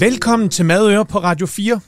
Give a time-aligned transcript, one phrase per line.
[0.00, 1.80] Velkommen til Madøre på Radio 4.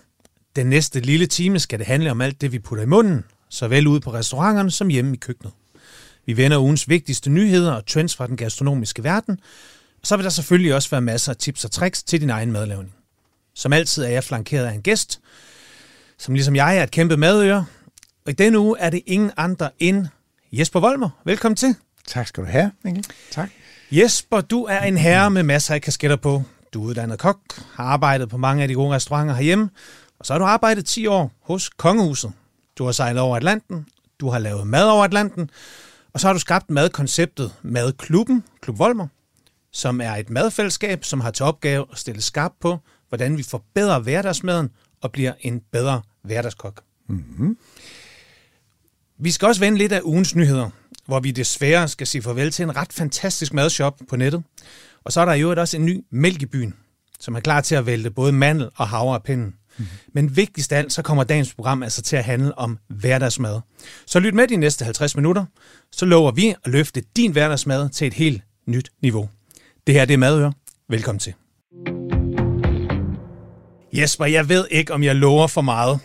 [0.56, 3.86] Den næste lille time skal det handle om alt det, vi putter i munden, såvel
[3.86, 5.52] ude på restauranterne som hjemme i køkkenet.
[6.26, 9.40] Vi vender ugens vigtigste nyheder og trends fra den gastronomiske verden,
[10.00, 12.52] og så vil der selvfølgelig også være masser af tips og tricks til din egen
[12.52, 12.94] madlavning.
[13.54, 15.20] Som altid er jeg flankeret af en gæst,
[16.18, 17.64] som ligesom jeg er et kæmpe madøre,
[18.26, 20.06] og i denne uge er det ingen andre end
[20.52, 21.10] Jesper Volmer.
[21.24, 21.74] Velkommen til.
[22.06, 23.04] Tak skal du have, Mikkel.
[23.30, 23.50] Tak.
[23.90, 26.42] Jesper, du er en herre med masser af kasketter på.
[26.74, 27.40] Du er uddannet kok,
[27.74, 29.70] har arbejdet på mange af de gode restauranter herhjemme,
[30.18, 32.32] og så har du arbejdet 10 år hos Kongehuset.
[32.78, 33.86] Du har sejlet over Atlanten,
[34.20, 35.50] du har lavet mad over Atlanten,
[36.12, 39.06] og så har du skabt madkonceptet Madklubben, Klub Volmer,
[39.72, 42.78] som er et madfællesskab, som har til opgave at stille skarp på,
[43.08, 46.82] hvordan vi forbedrer hverdagsmaden og bliver en bedre hverdagskok.
[47.06, 47.58] Mm-hmm.
[49.18, 50.70] Vi skal også vende lidt af ugens nyheder,
[51.06, 54.42] hvor vi desværre skal sige farvel til en ret fantastisk madshop på nettet.
[55.04, 56.74] Og så er der jo også en ny mælk i byen,
[57.20, 59.54] som er klar til at vælte både mandel og havre af pinden.
[59.78, 59.86] Mm.
[60.12, 63.60] Men vigtigst af alt, så kommer dagens program altså til at handle om hverdagsmad.
[64.06, 65.44] Så lyt med de næste 50 minutter,
[65.92, 69.28] så lover vi at løfte din hverdagsmad til et helt nyt niveau.
[69.86, 70.52] Det her det er Madøre.
[70.88, 71.34] Velkommen til.
[73.92, 76.00] Jesper, jeg ved ikke, om jeg lover for meget,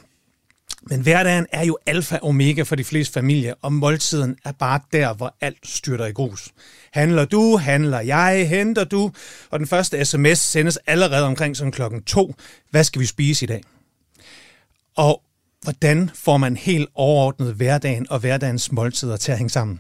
[0.89, 4.79] men hverdagen er jo alfa og omega for de fleste familier, og måltiden er bare
[4.93, 6.49] der, hvor alt styrter i grus.
[6.93, 9.11] Handler du, handler jeg, henter du,
[9.49, 12.35] og den første sms sendes allerede omkring som klokken to.
[12.71, 13.63] Hvad skal vi spise i dag?
[14.97, 15.21] Og
[15.61, 19.79] hvordan får man helt overordnet hverdagen og hverdagens måltider til at hænge sammen?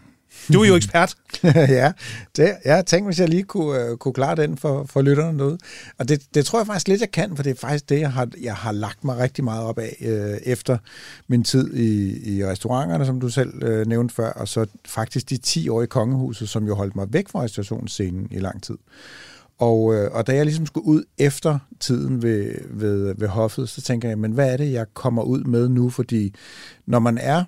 [0.53, 1.15] Du er jo ekspert.
[1.79, 1.91] ja,
[2.35, 5.57] det, jeg tænkte, hvis jeg lige kunne, uh, kunne klare den for, for lytterne derude.
[5.97, 8.11] Og det, det tror jeg faktisk lidt, jeg kan, for det er faktisk det, jeg
[8.11, 10.77] har, jeg har lagt mig rigtig meget op af uh, efter
[11.27, 15.37] min tid i, i restauranterne, som du selv uh, nævnte før, og så faktisk de
[15.37, 18.77] 10 år i kongehuset, som jo holdt mig væk fra restaurationsscenen i lang tid.
[19.57, 23.81] Og, øh, og da jeg ligesom skulle ud efter tiden ved, ved, ved hoffet, så
[23.81, 25.89] tænker jeg, men hvad er det, jeg kommer ud med nu?
[25.89, 26.33] Fordi
[26.85, 27.43] når man er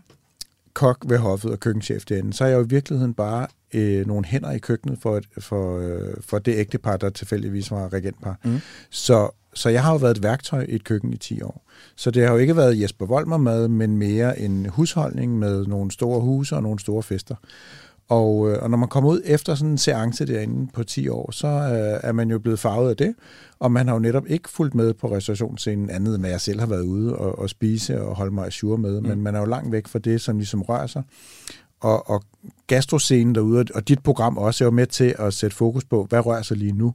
[0.77, 4.25] kok ved hoffet og køkkenchef derinde, så er jeg jo i virkeligheden bare øh, nogle
[4.25, 8.39] hænder i køkkenet for, et, for, øh, for det ægtepar, der tilfældigvis var regentpar.
[8.43, 8.59] Mm.
[8.89, 11.65] Så, så jeg har jo været et værktøj i et køkken i 10 år.
[11.95, 15.91] Så det har jo ikke været Jesper Volmer mad, men mere en husholdning med nogle
[15.91, 17.35] store huse og nogle store fester.
[18.09, 21.31] Og, øh, og når man kommer ud efter sådan en seance derinde på 10 år,
[21.31, 23.15] så øh, er man jo blevet farvet af det,
[23.59, 26.59] og man har jo netop ikke fulgt med på restaurationsscenen andet, end at jeg selv
[26.59, 29.07] har været ude og, og spise og holde mig sure med, mm.
[29.07, 31.03] men man er jo langt væk fra det, som ligesom rører sig.
[31.79, 32.23] Og, og
[32.67, 36.25] gastroscenen derude, og dit program også, er jo med til at sætte fokus på, hvad
[36.25, 36.93] rører sig lige nu.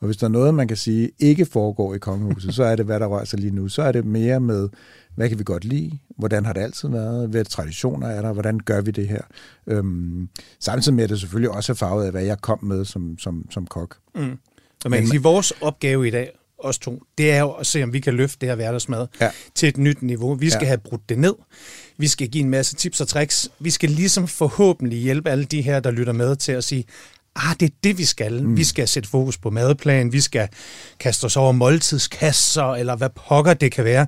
[0.00, 2.86] Og hvis der er noget, man kan sige ikke foregår i kongehuset, så er det,
[2.86, 3.68] hvad der rører sig lige nu.
[3.68, 4.68] Så er det mere med,
[5.14, 5.98] hvad kan vi godt lide?
[6.18, 7.28] Hvordan har det altid været?
[7.28, 8.32] Hvad traditioner er der?
[8.32, 9.20] Hvordan gør vi det her?
[9.66, 10.28] Øhm,
[10.60, 13.46] samtidig med, at det selvfølgelig også er farvet af, hvad jeg kom med som, som,
[13.50, 13.96] som kok.
[14.14, 14.38] Mm.
[14.84, 17.82] Og man kan sige, vores opgave i dag, os to, det er jo at se,
[17.82, 19.30] om vi kan løfte det her hverdagsmad ja.
[19.54, 20.34] til et nyt niveau.
[20.34, 20.66] Vi skal ja.
[20.66, 21.34] have brudt det ned.
[21.98, 23.48] Vi skal give en masse tips og tricks.
[23.58, 26.84] Vi skal ligesom forhåbentlig hjælpe alle de her, der lytter med til at sige,
[27.36, 28.42] ah, det er det, vi skal.
[28.42, 28.56] Mm.
[28.56, 30.48] Vi skal sætte fokus på madplan, vi skal
[30.98, 34.06] kaste os over måltidskasser, eller hvad pokker det kan være.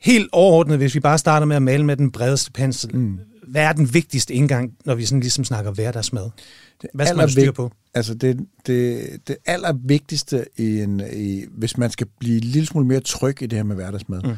[0.00, 3.18] Helt overordnet, hvis vi bare starter med at male med den bredeste pensel, mm.
[3.46, 6.30] hvad er den vigtigste indgang, når vi sådan ligesom snakker hverdagsmad?
[6.94, 7.72] Hvad skal man styre på?
[7.94, 12.86] Altså det, det, det allervigtigste, i en, i, hvis man skal blive en lille smule
[12.86, 14.34] mere tryg i det her med hverdagsmad, mm.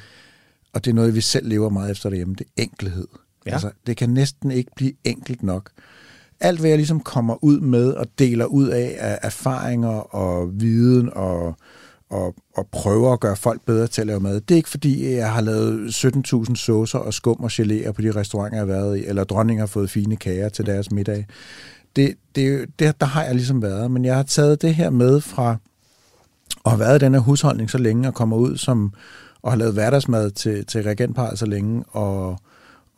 [0.73, 3.07] og det er noget, vi selv lever meget efter derhjemme, det er enkelhed.
[3.47, 3.53] Ja.
[3.53, 5.71] Altså, det kan næsten ikke blive enkelt nok.
[6.41, 11.11] Alt, hvad jeg ligesom kommer ud med og deler ud af, af erfaringer og viden
[11.12, 11.55] og
[12.11, 14.41] og, og prøver at gøre folk bedre til at lave mad.
[14.41, 18.11] Det er ikke fordi, jeg har lavet 17.000 saucer og skum og geléer på de
[18.12, 21.27] restauranter, jeg har været i, eller dronninger har fået fine kager til deres middag.
[21.97, 25.21] Det, det, det, der har jeg ligesom været, men jeg har taget det her med
[25.21, 25.57] fra
[26.65, 28.93] at have været i den her husholdning så længe, og kommer ud som,
[29.43, 32.39] og har lavet hverdagsmad til, til regentparet så længe, og,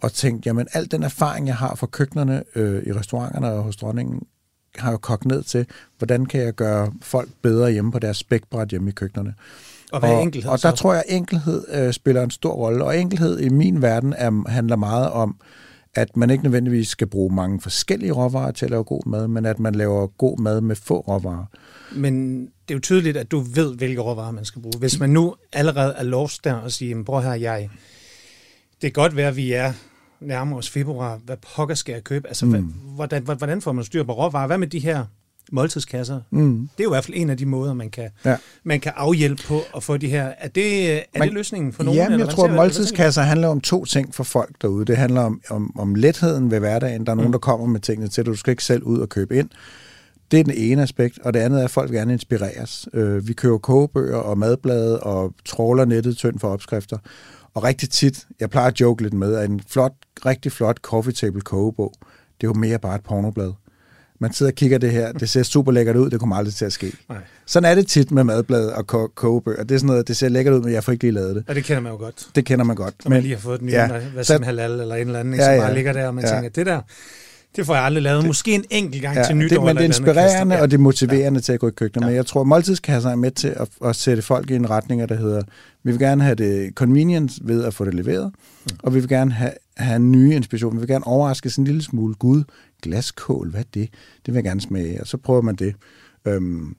[0.02, 3.76] og tænkt, jamen al den erfaring, jeg har fra køkkenerne øh, i restauranterne og hos
[3.76, 4.22] dronningen,
[4.76, 5.66] har jo kogt ned til,
[5.98, 9.34] hvordan kan jeg gøre folk bedre hjemme på deres spækbræt hjemme i køkkenerne.
[9.92, 10.50] Og hvad er enkelhed?
[10.50, 10.76] Og der så?
[10.76, 12.84] tror jeg, at enkelhed øh, spiller en stor rolle.
[12.84, 15.36] Og enkelhed i min verden er, handler meget om,
[15.94, 19.46] at man ikke nødvendigvis skal bruge mange forskellige råvarer til at lave god mad, men
[19.46, 21.44] at man laver god mad med få råvarer.
[21.94, 24.78] Men det er jo tydeligt, at du ved, hvilke råvarer man skal bruge.
[24.78, 27.70] Hvis man nu allerede er lost der og siger, bror her, jeg,
[28.72, 29.72] det kan godt være, at vi er
[30.26, 32.28] nærmer os februar, hvad pokker skal jeg købe?
[32.28, 32.74] Altså, mm.
[32.94, 34.46] hvordan, hvordan får man styr på råvarer?
[34.46, 35.04] Hvad med de her
[35.52, 36.20] måltidskasser?
[36.30, 36.68] Mm.
[36.76, 38.36] Det er jo i hvert fald en af de måder, man kan, ja.
[38.64, 40.32] man kan afhjælpe på at få de her.
[40.38, 41.98] Er det, er man, det løsningen for nogen?
[42.00, 44.84] Jamen, jeg tror, at måltidskasser handler om to ting for folk derude.
[44.84, 47.06] Det handler om, om, om letheden ved hverdagen.
[47.06, 47.32] Der er nogen, mm.
[47.32, 48.32] der kommer med tingene til dig.
[48.32, 49.48] Du skal ikke selv ud og købe ind
[50.30, 52.88] Det er den ene aspekt, og det andet er, at folk gerne inspireres.
[52.94, 56.98] Øh, vi køber kogebøger og madblade og tråler nettet tyndt for opskrifter.
[57.54, 59.92] Og rigtig tit, jeg plejer at joke lidt med, at en flot,
[60.26, 61.92] rigtig flot coffee table kogebog,
[62.40, 63.52] det er jo mere bare et pornoblad.
[64.20, 66.64] Man sidder og kigger det her, det ser super lækkert ud, det kommer aldrig til
[66.64, 66.92] at ske.
[67.08, 67.18] Nej.
[67.46, 69.62] Sådan er det tit med madblad og ko- kogebøger.
[69.62, 71.44] Det er sådan noget, det ser lækkert ud, men jeg får ikke lige lavet det.
[71.48, 72.28] Og det kender man jo godt.
[72.34, 72.94] Det kender man godt.
[73.04, 75.34] Når man lige har fået den i ja, hvad som halal eller en eller anden,
[75.34, 76.30] ja, ja, så bare ligger der, og man ja.
[76.34, 76.80] tænker, det der,
[77.56, 78.26] det får jeg aldrig lavet.
[78.26, 79.56] Måske en enkelt gang ja, til nytår.
[79.56, 81.40] Det, men det er inspirerende, og det er motiverende ja.
[81.40, 82.04] til at gå i køkkenet.
[82.04, 82.06] Ja.
[82.06, 85.14] Men jeg tror, måltidskasser er med til at, at sætte folk i en retning, der
[85.14, 85.42] hedder,
[85.82, 88.32] vi vil gerne have det convenience ved at få det leveret,
[88.64, 88.76] mm.
[88.82, 90.74] og vi vil gerne have, have en ny inspiration.
[90.74, 92.14] Vi vil gerne overraske sådan en lille smule.
[92.14, 92.44] Gud,
[92.82, 93.88] glaskål, hvad er det?
[94.26, 95.74] Det vil jeg gerne smage, og så prøver man det.
[96.24, 96.76] Øhm,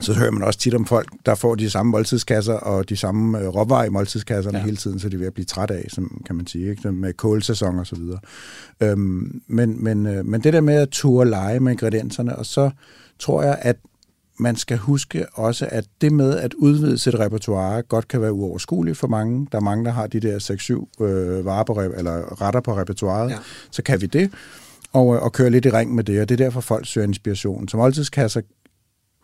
[0.00, 3.38] så hører man også tit om folk, der får de samme måltidskasser og de samme
[3.38, 4.64] øh, råvarer i måltidskasserne ja.
[4.64, 6.92] hele tiden, så de er ved at blive træt af, som kan man sige, ikke?
[6.92, 8.18] med kålsæson og så videre.
[8.80, 12.70] Øhm, men, men, øh, men det der med at ture lege med ingredienserne, og så
[13.18, 13.76] tror jeg, at
[14.38, 18.98] man skal huske også, at det med at udvide sit repertoire godt kan være uoverskueligt
[18.98, 19.46] for mange.
[19.52, 23.30] Der er mange, der har de der 6-7 øh, varer på, eller retter på repertoireet.
[23.30, 23.38] Ja.
[23.70, 24.30] Så kan vi det,
[24.92, 27.68] og, og køre lidt i ring med det, og det er derfor, folk søger inspiration.
[27.68, 28.40] Som måltidskasser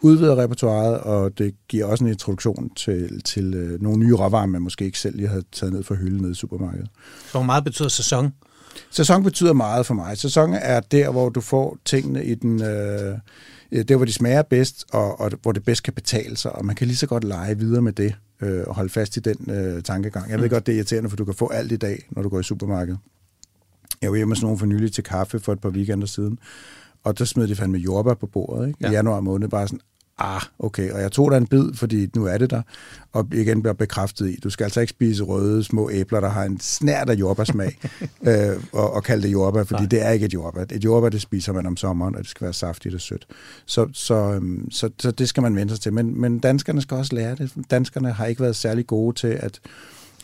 [0.00, 4.62] udvider repertoireet, og det giver også en introduktion til, til øh, nogle nye råvarer, man
[4.62, 6.88] måske ikke selv lige havde taget ned fra hylden nede i supermarkedet.
[7.26, 8.32] Så hvor meget betyder sæson?
[8.90, 10.19] Sæson betyder meget for mig.
[10.19, 12.62] Sæson er der, hvor du får tingene i den...
[12.62, 13.19] Øh,
[13.88, 16.76] der, hvor de smager bedst, og, og hvor det bedst kan betale sig, og man
[16.76, 19.82] kan lige så godt lege videre med det, øh, og holde fast i den øh,
[19.82, 20.31] tankegang.
[20.31, 20.50] Jeg ved mm.
[20.50, 22.42] godt, det er irriterende, for du kan få alt i dag, når du går i
[22.42, 22.99] supermarkedet.
[24.02, 26.38] Jeg var hjemme sådan nogen for nylig til kaffe for et par weekender siden,
[27.06, 28.78] og der smed de fandme jordbær på bordet ikke?
[28.80, 28.90] i ja.
[28.90, 29.48] januar måned.
[29.48, 29.80] Bare sådan,
[30.18, 32.62] ah, okay, og jeg tog der en bid, fordi nu er det der,
[33.12, 36.44] og igen bliver bekræftet i, du skal altså ikke spise røde små æbler, der har
[36.44, 37.78] en snært af jordbærsmag,
[38.28, 39.88] øh, og, og kalde det jordbær, fordi Nej.
[39.88, 40.62] det er ikke et jordbær.
[40.62, 43.26] Et jordbær, det spiser man om sommeren, og det skal være saftigt og sødt.
[43.66, 45.92] Så, så, øhm, så, så det skal man vente sig til.
[45.92, 47.52] Men, men danskerne skal også lære det.
[47.70, 49.60] Danskerne har ikke været særlig gode til at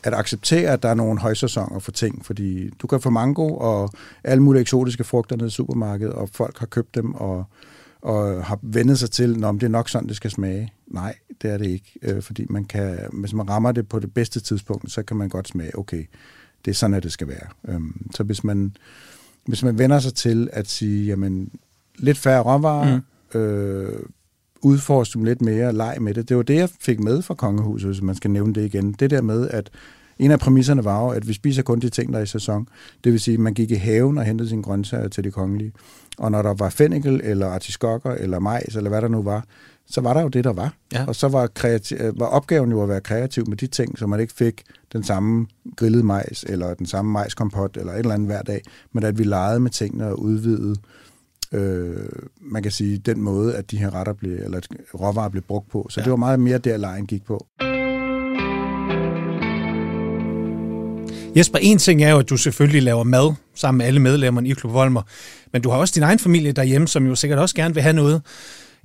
[0.05, 3.91] at acceptere, at der er nogle højsæsoner for ting, fordi du kan få mango og
[4.25, 7.45] alle mulige eksotiske frugter nede i supermarkedet, og folk har købt dem og,
[8.03, 10.73] og har vendet sig til, om det er nok sådan, det skal smage.
[10.87, 14.15] Nej, det er det ikke, øh, fordi man kan, hvis man rammer det på det
[14.15, 16.05] bedste tidspunkt, så kan man godt smage, okay,
[16.65, 17.49] det er sådan, at det skal være.
[17.69, 18.77] Øhm, så hvis man,
[19.47, 21.51] hvis man vender sig til at sige, jamen,
[21.99, 23.01] lidt færre råvarer,
[23.35, 23.41] mm.
[23.41, 24.03] øh,
[24.62, 26.29] udforske dem lidt mere, leg med det.
[26.29, 28.93] Det var det, jeg fik med fra kongehuset, hvis man skal nævne det igen.
[28.93, 29.70] Det der med, at
[30.19, 32.69] en af præmisserne var jo, at vi spiser kun de ting, der er i sæson.
[33.05, 35.73] Det vil sige, at man gik i haven og hentede sine grøntsager til de kongelige.
[36.19, 39.44] Og når der var fennikel, eller artiskokker, eller majs, eller hvad der nu var,
[39.87, 40.75] så var der jo det, der var.
[40.93, 41.05] Ja.
[41.06, 44.20] Og så var, kreativ, var opgaven jo at være kreativ med de ting, så man
[44.20, 44.62] ikke fik
[44.93, 48.62] den samme grillede majs, eller den samme majskompot, eller et eller andet hver dag,
[48.93, 50.76] men at vi legede med tingene og udvidede øh,
[52.41, 54.61] man kan sige, den måde, at de her retter blev, eller
[54.95, 55.87] råvarer blev brugt på.
[55.91, 56.05] Så ja.
[56.05, 57.47] det var meget mere der, lejen gik på.
[61.37, 64.53] Jesper, en ting er jo, at du selvfølgelig laver mad sammen med alle medlemmerne i
[64.53, 65.03] Klub Volmer,
[65.53, 67.93] men du har også din egen familie derhjemme, som jo sikkert også gerne vil have
[67.93, 68.23] noget.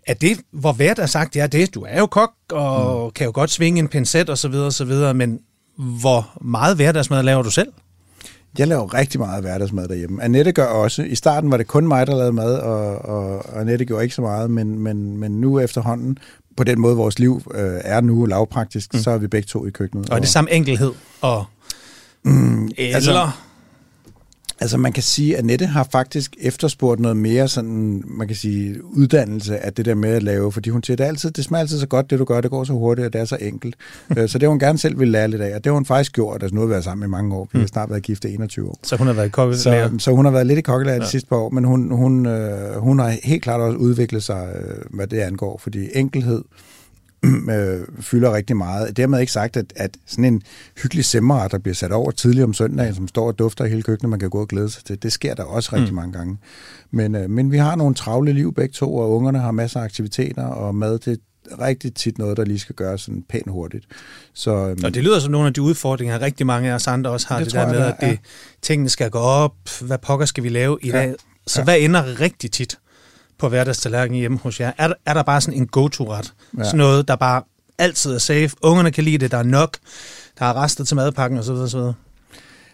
[0.08, 1.76] Er det, hvor værd er sagt, det er det?
[1.76, 3.12] Du er jo kok, og mm.
[3.12, 5.40] kan jo godt svinge en pincet og så videre, og så videre, men
[5.78, 7.68] hvor meget hverdagsmad laver du selv?
[8.58, 10.24] Jeg laver rigtig meget hverdagsmad derhjemme.
[10.24, 11.04] Annette gør også.
[11.04, 14.22] I starten var det kun mig, der lavede mad, og, og Annette gjorde ikke så
[14.22, 16.18] meget, men, men, men nu efterhånden,
[16.58, 19.00] på den måde vores liv øh, er nu lavpraktisk, mm.
[19.00, 20.10] så er vi begge to i køkkenet.
[20.10, 21.46] Og, og det samme enkelhed og
[22.24, 22.96] Mm, Eller...
[22.96, 23.30] Altså,
[24.60, 28.86] altså man kan sige, at Nette har faktisk efterspurgt noget mere sådan, man kan sige,
[28.86, 31.80] uddannelse af det der med at lave, fordi hun siger, det, altid, det smager altid
[31.80, 33.76] så godt, det du gør, det går så hurtigt, og det er så enkelt.
[34.18, 36.14] Øh, så det hun gerne selv vil lære lidt af, og det har hun faktisk
[36.14, 37.68] gjort, altså nu har vi været sammen i mange år, vi har mm.
[37.68, 38.80] snart været gift i 21 år.
[38.84, 39.90] Så hun har været kokkelærer?
[39.90, 41.04] Så, så hun har været lidt i kokkelærer ja.
[41.04, 44.48] de sidste par år, men hun, hun, øh, hun har helt klart også udviklet sig,
[44.56, 46.67] øh, hvad det angår, fordi enkelhed, øh,
[48.00, 48.98] fylder rigtig meget.
[48.98, 50.42] Dermed ikke sagt, at, at sådan en
[50.84, 53.82] hyggelig semmerret, der bliver sat over tidligere om søndagen, som står og dufter i hele
[53.82, 55.96] køkkenet, man kan gå og glæde sig til, det sker der også rigtig mm.
[55.96, 56.38] mange gange.
[56.92, 59.84] Men, øh, men vi har nogle travle liv begge to, og ungerne har masser af
[59.84, 61.20] aktiviteter, og mad det
[61.62, 63.86] rigtig tit noget, der lige skal gøres sådan pænt hurtigt.
[64.34, 67.10] Så, øhm, og det lyder som nogle af de udfordringer, rigtig mange af os andre
[67.10, 68.18] også har, det, det der med, at det, ja.
[68.62, 70.98] tingene skal gå op, hvad pokker skal vi lave i ja.
[70.98, 71.16] dag?
[71.48, 71.64] Så ja.
[71.64, 72.78] hvad ender rigtig tit?
[73.38, 74.72] på hverdagstallerkenen hjemme hos jer?
[74.78, 76.34] Er, er der bare sådan en go-to-ret?
[76.58, 76.64] Ja.
[76.64, 77.42] Sådan noget, der bare
[77.78, 78.50] altid er safe.
[78.62, 79.78] Ungerne kan lide det, der er nok.
[80.40, 81.52] Der er rester til madpakken osv.
[81.52, 81.80] osv.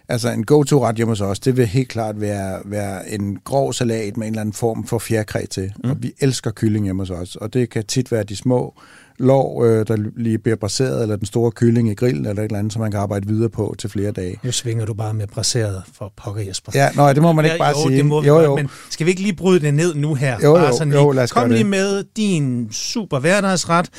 [0.10, 4.18] Altså en go-to-ret hjemme hos os, det vil helt klart være, være en grov salat
[4.18, 5.74] med en eller anden form for fjerkræ til.
[5.84, 5.90] Mm.
[5.90, 8.74] Og vi elsker kylling hjemme hos os, og det kan tit være de små
[9.20, 12.60] lår, øh, der lige bliver braseret, eller den store kylling i grillen, eller et eller
[12.60, 14.40] andet, som man kan arbejde videre på til flere dage.
[14.44, 16.72] Nu svinger du bare med braseret for pokker Jesper.
[16.76, 17.98] Ja, nej, det må man ikke bare jo, sige.
[17.98, 18.56] Det må jo, jo.
[18.56, 20.38] men skal vi ikke lige bryde det ned nu her?
[20.44, 21.66] Jo, bare jo, sådan jo, lige, lad os Kom lige det.
[21.66, 23.90] med din super hverdagsret,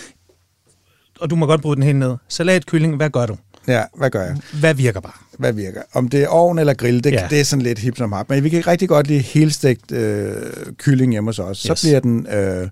[1.20, 2.16] og du må godt bryde den helt ned.
[2.28, 3.36] Salat, kylling, hvad gør du?
[3.68, 4.36] Ja, hvad gør jeg?
[4.60, 5.12] Hvad virker bare?
[5.38, 5.82] Hvad virker?
[5.92, 7.20] Om det er ovn eller grill, det, Ja.
[7.22, 7.26] ja.
[7.30, 8.28] det er sådan lidt hip som hap.
[8.30, 10.32] Men vi kan rigtig godt lide helstegt øh,
[10.78, 11.58] kylling hjemme hos os.
[11.58, 11.80] Så Yes.
[11.82, 12.26] bliver den...
[12.26, 12.68] Øh,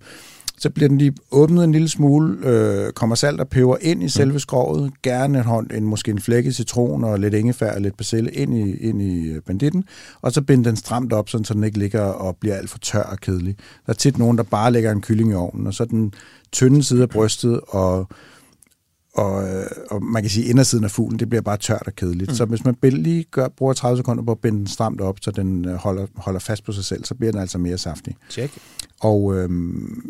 [0.62, 4.09] så bliver den lige åbnet en lille smule, øh, kommer salt og peber ind i
[4.09, 7.97] selve skrovet, gerne en, hånd, en, måske en flækket citron og lidt ingefær og lidt
[7.97, 9.85] persille ind i, ind i øh, banditten,
[10.21, 12.78] og så binder den stramt op, sådan, så den ikke ligger og bliver alt for
[12.78, 13.57] tør og kedelig.
[13.87, 16.14] Der er tit nogen, der bare lægger en kylling i ovnen, og så den
[16.52, 18.09] tynde side af brystet og
[19.14, 21.95] og, øh, og man kan sige, at indersiden af fuglen, det bliver bare tørt og
[21.97, 22.31] kedeligt.
[22.31, 22.35] Mm.
[22.35, 25.31] Så hvis man lige gør, bruger 30 sekunder på at binde den stramt op, så
[25.31, 28.16] den øh, holder, holder fast på sig selv, så bliver den altså mere saftig.
[28.31, 28.52] Tjek.
[29.02, 29.50] Og øh,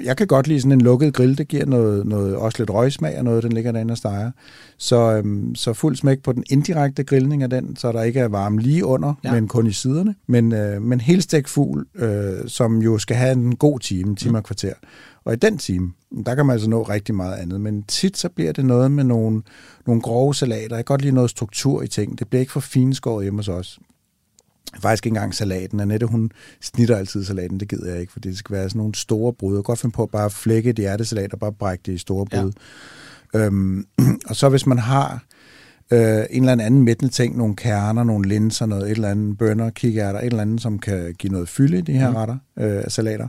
[0.04, 3.18] jeg kan godt lide sådan en lukket grill, det giver noget, noget også lidt røgsmag
[3.18, 4.30] og noget, den ligger derinde og steger.
[4.78, 8.28] Så, øh, så fuld smæk på den indirekte grillning af den, så der ikke er
[8.28, 9.32] varme lige under, Ja.
[9.32, 10.14] men kun i siderne.
[10.26, 14.38] Men, øh, men helt stegt fugl, øh, som jo skal have en god time, time
[14.38, 14.72] og kvarter.
[15.24, 15.92] Og i den time,
[16.26, 17.60] der kan man altså nå rigtig meget andet.
[17.60, 19.42] Men tit så bliver det noget med nogle,
[19.86, 20.76] nogle grove salater.
[20.76, 22.18] Jeg kan godt lide noget struktur i ting.
[22.18, 23.78] Det bliver ikke for finskåret hjemme hos os.
[24.80, 25.80] Faktisk ikke engang salaten.
[25.80, 27.60] Annette, hun snitter altid salaten.
[27.60, 29.52] Det gider jeg ikke, for det skal være sådan nogle store brud.
[29.54, 31.98] Jeg kan godt finde på at bare flække et hjertesalat og bare brække det i
[31.98, 32.52] store brud.
[33.34, 33.38] Ja.
[33.38, 33.86] Øhm,
[34.28, 35.24] og så hvis man har
[35.90, 39.70] øh, en eller anden mættende ting, nogle kerner, nogle linser, noget, et eller andet bønner,
[39.70, 42.16] kikærter, et eller andet, som kan give noget fylde i de her Mm.
[42.16, 43.28] retter, øh, salater.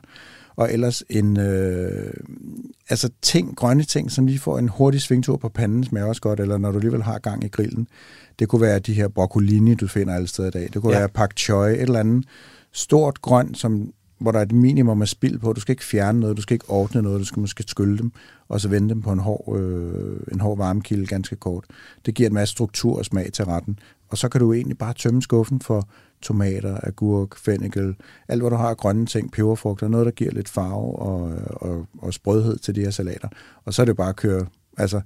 [0.55, 2.13] Og ellers en, øh,
[2.89, 6.39] altså ting, grønne ting, som lige får en hurtig svingtur på panden, smager også godt,
[6.39, 7.87] eller når du alligevel har gang i grillen.
[8.39, 10.69] Det kunne være de her broccolini, du finder alle steder i dag.
[10.73, 10.99] Det kunne Ja.
[10.99, 12.25] være pak choi, et eller andet
[12.71, 15.53] stort grønt, som, hvor der er et minimum af spild på.
[15.53, 18.11] Du skal ikke fjerne noget, du skal ikke ordne noget, du skal måske skylle dem,
[18.49, 21.63] og så vende dem på en hård, øh, en hård varmekilde ganske kort.
[22.05, 23.79] Det giver en masse struktur og smag til retten.
[24.09, 25.87] Og så kan du egentlig bare tømme skuffen for
[26.23, 27.95] tomater, agurk, fennikel,
[28.27, 31.85] alt hvad du har af grønne ting, peberfrugter, noget, der giver lidt farve og, og,
[32.01, 33.27] og sprødhed til de her salater.
[33.65, 34.45] Og så er det bare at køre,
[34.77, 35.01] altså,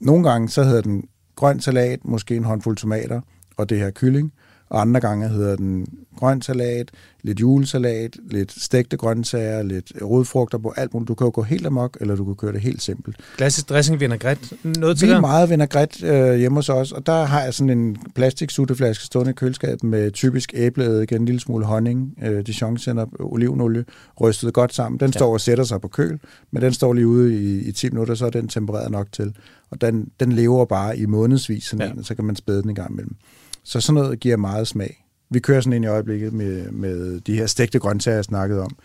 [0.00, 3.20] nogle gange så hedder den grøn salat, måske en håndfuld tomater,
[3.56, 4.32] og det her kylling,
[4.68, 6.90] og andre gange hedder den grøn salat,
[7.22, 11.08] lidt julesalat, lidt stegte grøntsager, lidt rodfrugter på alt muligt.
[11.08, 13.16] Du kan jo gå helt amok, eller du kan køre det helt simpelt.
[13.36, 14.56] Klassisk dressing, vinaigrette.
[14.64, 15.20] Noget Vi til er dig?
[15.20, 19.34] meget vinaigrette øh, hjemme hos os, og der har jeg sådan en plastiksutteflaske stående i
[19.34, 23.84] køleskabet med typisk æbleeddike, en lille smule honning, øh, dijonsenap, olivenolie,
[24.20, 25.00] rystet godt sammen.
[25.00, 25.18] Den Ja.
[25.18, 28.14] står og sætter sig på køl, men den står lige ude i, i 10 minutter,
[28.14, 29.34] så er den tempereret nok til.
[29.70, 31.92] Og den, den lever bare i månedsvis, sådan Ja.
[31.92, 33.16] en, så kan man spæde den en gang imellem.
[33.64, 35.00] Så sådan noget giver meget smag.
[35.30, 38.76] Vi kører sådan en i øjeblikket med, med de her stegte grøntsager, jeg snakkede om.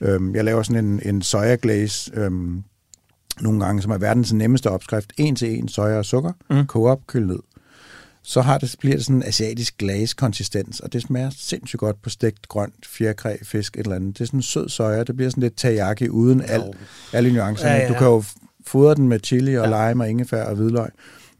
[0.00, 2.62] Øhm, jeg laver sådan en, en soja glaze, øhm,
[3.40, 5.12] nogle gange, som er verdens nemmeste opskrift.
[5.16, 6.66] En til en soja og sukker, Mm.
[6.66, 7.38] koge op, køl ned.
[8.22, 12.10] Så har det, bliver det sådan en asiatisk glaze-konsistens, og det smager sindssygt godt på
[12.10, 14.18] stegt grønt, fjerkræ, fisk, et eller andet.
[14.18, 16.62] Det er sådan en sød soja, det bliver sådan lidt teriyaki uden al,
[17.12, 17.70] alle nuancerne.
[17.70, 17.88] Ja, Ja.
[17.88, 18.24] Du kan jo
[18.66, 19.88] fodre den med chili og ja.
[19.90, 20.88] lime og ingefær og hvidløg,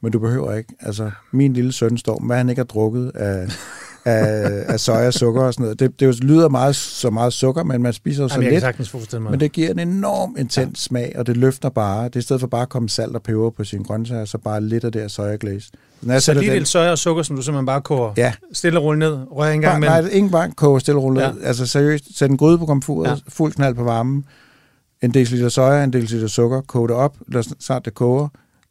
[0.05, 0.75] men du behøver ikke.
[0.81, 3.47] Altså, min lille søn står, hvad han ikke har drukket af,
[4.05, 5.81] af, af soja, sukker og sådan noget.
[5.81, 8.61] Det, det jo lyder meget, så meget sukker, men man spiser jo så Jamen,
[9.11, 9.21] lidt.
[9.31, 10.89] Men det giver en enorm intens ja.
[10.89, 12.05] smag, og det løfter bare.
[12.05, 14.39] Det er i stedet for bare at komme salt og peber på sine grøntsager, så
[14.39, 15.71] bare lidt af det her sojaglæs.
[16.03, 18.33] Når så lige del soja og sukker, som du simpelthen bare koger Ja.
[18.53, 20.05] stille og roligt ned, rører en gang Bare, imellem.
[20.11, 21.23] nej, ingen bank, koge stille og roligt.
[21.25, 21.29] Ja.
[21.41, 21.47] Ja.
[21.47, 23.15] Altså seriøst, sæt en gryde på komfuret, Ja.
[23.29, 24.25] fuld knald på varmen,
[25.03, 28.29] en deciliter soja, en deciliter sukker, koge det op, lad snart det koger,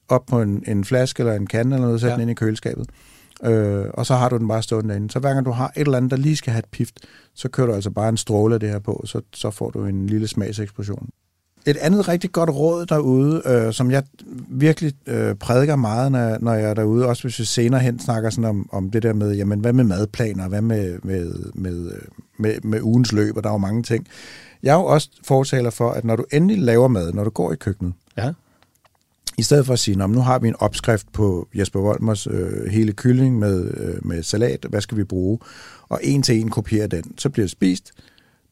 [0.10, 2.13] op på en, en flaske eller en kande eller noget, sæt Ja.
[2.13, 2.89] den ind i køleskabet.
[3.43, 5.12] Øh, og så har du den bare stående derinde.
[5.12, 7.00] Så hver gang du har et eller andet, der lige skal have et pift,
[7.36, 9.86] så kører du altså bare en stråle af det her på, så, så får du
[9.86, 11.10] en lille smagseksplosion.
[11.65, 14.03] Et andet rigtig godt råd derude, øh, som jeg
[14.50, 18.29] virkelig øh, prædiker meget, når, når jeg er derude, også hvis vi senere hen snakker
[18.29, 21.91] sådan om, om det der med, jamen hvad med madplaner, hvad med, med, med,
[22.39, 24.07] med, med ugens løb, og der er jo mange ting.
[24.63, 27.53] Jeg er jo også fortaler for, at når du endelig laver mad, når du går
[27.53, 28.33] i køkkenet, Ja.
[29.37, 32.27] I stedet for at sige, "Nå, men nu har vi en opskrift på Jesper Volmers
[32.27, 35.39] øh, hele kylling med, øh, med salat, hvad skal vi bruge?
[35.89, 37.91] Og en til en kopiere den, så bliver det spist,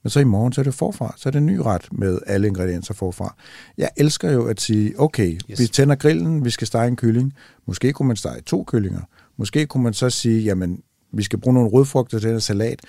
[0.03, 1.13] men så i morgen, så er det forfra.
[1.17, 3.35] Så er det en ny ret med alle ingredienser forfra.
[3.77, 5.59] Jeg elsker jo at sige, okay, Yes.
[5.59, 7.33] vi tænder grillen, vi skal stege en kylling.
[7.67, 9.01] Måske kunne man stege to kyllinger.
[9.37, 10.79] Måske kunne man så sige, jamen,
[11.13, 12.79] vi skal bruge nogle rødfrugter til den her salat.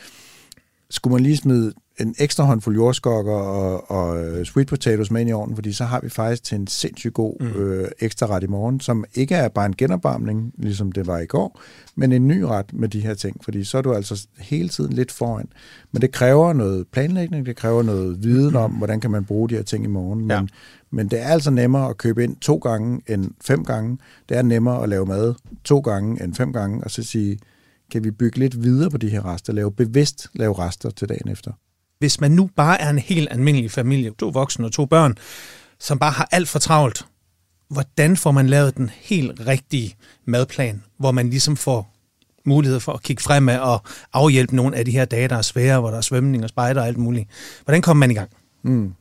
[0.90, 1.72] Skulle man lige smide
[2.02, 5.84] en ekstra håndfuld jordskokker og, og øh, sweet potatoes med ind i ovnen, fordi så
[5.84, 7.46] har vi faktisk til en sindssygt god mm.
[7.46, 11.26] øh, ekstra ret i morgen, som ikke er bare en genopvarmning, ligesom det var i
[11.26, 11.60] går,
[11.94, 14.92] men en ny ret med de her ting, fordi så er du altså hele tiden
[14.92, 15.48] lidt foran.
[15.92, 19.54] Men det kræver noget planlægning, det kræver noget viden om, hvordan kan man bruge de
[19.54, 20.42] her ting i morgen, men, ja.
[20.90, 23.98] men det er altså nemmere at købe ind to gange end fem gange.
[24.28, 27.38] Det er nemmere at lave mad to gange end fem gange, og så sige,
[27.92, 31.28] kan vi bygge lidt videre på de her rester, lave bevidst lave rester til dagen
[31.28, 31.52] efter.
[32.02, 35.14] Hvis man nu bare er en helt almindelig familie, to voksne og to børn,
[35.78, 37.06] som bare har alt for travlt,
[37.68, 39.94] hvordan får man lavet den helt rigtige
[40.24, 41.94] madplan, hvor man ligesom får
[42.44, 43.82] mulighed for at kigge fremad og
[44.12, 46.80] afhjælpe nogle af de her dage, der er svære, hvor der er svømning og spejder
[46.80, 47.28] og alt muligt.
[47.64, 48.30] Hvordan kommer man i gang?
[48.62, 48.94] Mm.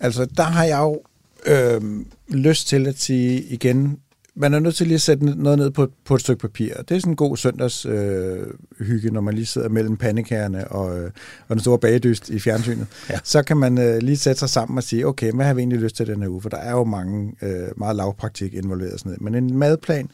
[0.00, 1.02] Altså, der har jeg jo
[1.46, 1.80] øh,
[2.28, 3.98] lyst til at sige igen,
[4.38, 6.74] man er nødt til lige at sætte noget ned på, på et stykke papir.
[6.74, 8.46] Det er sådan en god søndags øh,
[8.78, 11.10] hygge, når man lige sidder mellem pandekærne og, øh,
[11.48, 12.86] og den store bagedyst i fjernsynet.
[13.10, 13.18] Ja.
[13.24, 15.78] Så kan man øh, lige sætte sig sammen og sige, okay, hvad har vi egentlig
[15.78, 16.42] lyst til den her uge?
[16.42, 19.00] For der er jo mange øh, meget lavpraktik involveret.
[19.00, 19.22] Sådan noget.
[19.22, 20.10] Men en madplan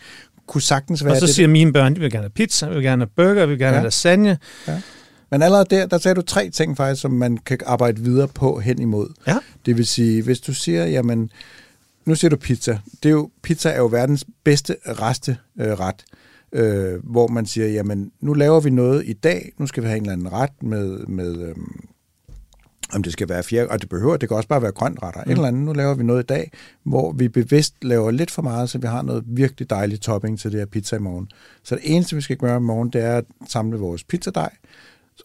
[0.46, 1.14] kunne sagtens være...
[1.14, 3.10] Og så det, siger mine børn, de vil gerne have pizza, de vil gerne have
[3.26, 3.74] burger, de vil gerne ja.
[3.74, 4.38] have lasagne.
[4.68, 4.80] Ja.
[5.30, 8.60] Men allerede der, der sagde du tre ting faktisk, som man kan arbejde videre på
[8.60, 9.08] hen imod.
[9.26, 9.38] Ja.
[9.66, 11.30] Det vil sige, hvis du siger, jamen,
[12.06, 12.78] nu siger du pizza.
[13.02, 16.04] Det er jo, pizza er jo verdens bedste reste øh, ret,
[16.52, 19.96] øh, hvor man siger, jamen, nu laver vi noget i dag, nu skal vi have
[19.96, 21.54] en eller anden ret med, med øh,
[22.92, 25.22] om det skal være fjerde, og det behøver, det kan også bare være grønt retter.
[25.24, 25.30] Mm.
[25.30, 26.50] Et eller andet, nu laver vi noget i dag,
[26.82, 30.52] hvor vi bevidst laver lidt for meget, så vi har noget virkelig dejligt topping til
[30.52, 31.28] det her pizza i morgen.
[31.62, 34.50] Så det eneste, vi skal gøre i morgen, det er at samle vores pizzadej,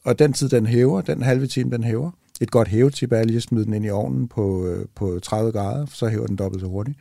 [0.04, 2.12] og den tid, den hæver, den halve time, den hæver.
[2.40, 5.52] Et godt hævetip er lige at smide den ind i ovnen på, øh, på 30
[5.52, 6.98] grader, så hæver den dobbelt så hurtigt.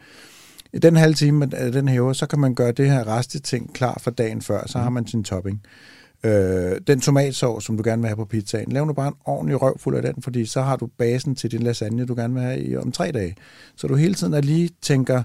[0.73, 3.99] I den halve time, den hæver, så kan man gøre det her reste ting klar
[4.03, 5.63] for dagen før, så har man sin topping.
[6.25, 9.63] Øh, den tomatsovs, som du gerne vil have på pizzaen, lav nu bare en ordentlig
[9.63, 12.43] røv fuld af den, fordi så har du basen til din lasagne, du gerne vil
[12.43, 13.37] have i, om tre dage.
[13.77, 15.23] Så du hele tiden er lige tænker,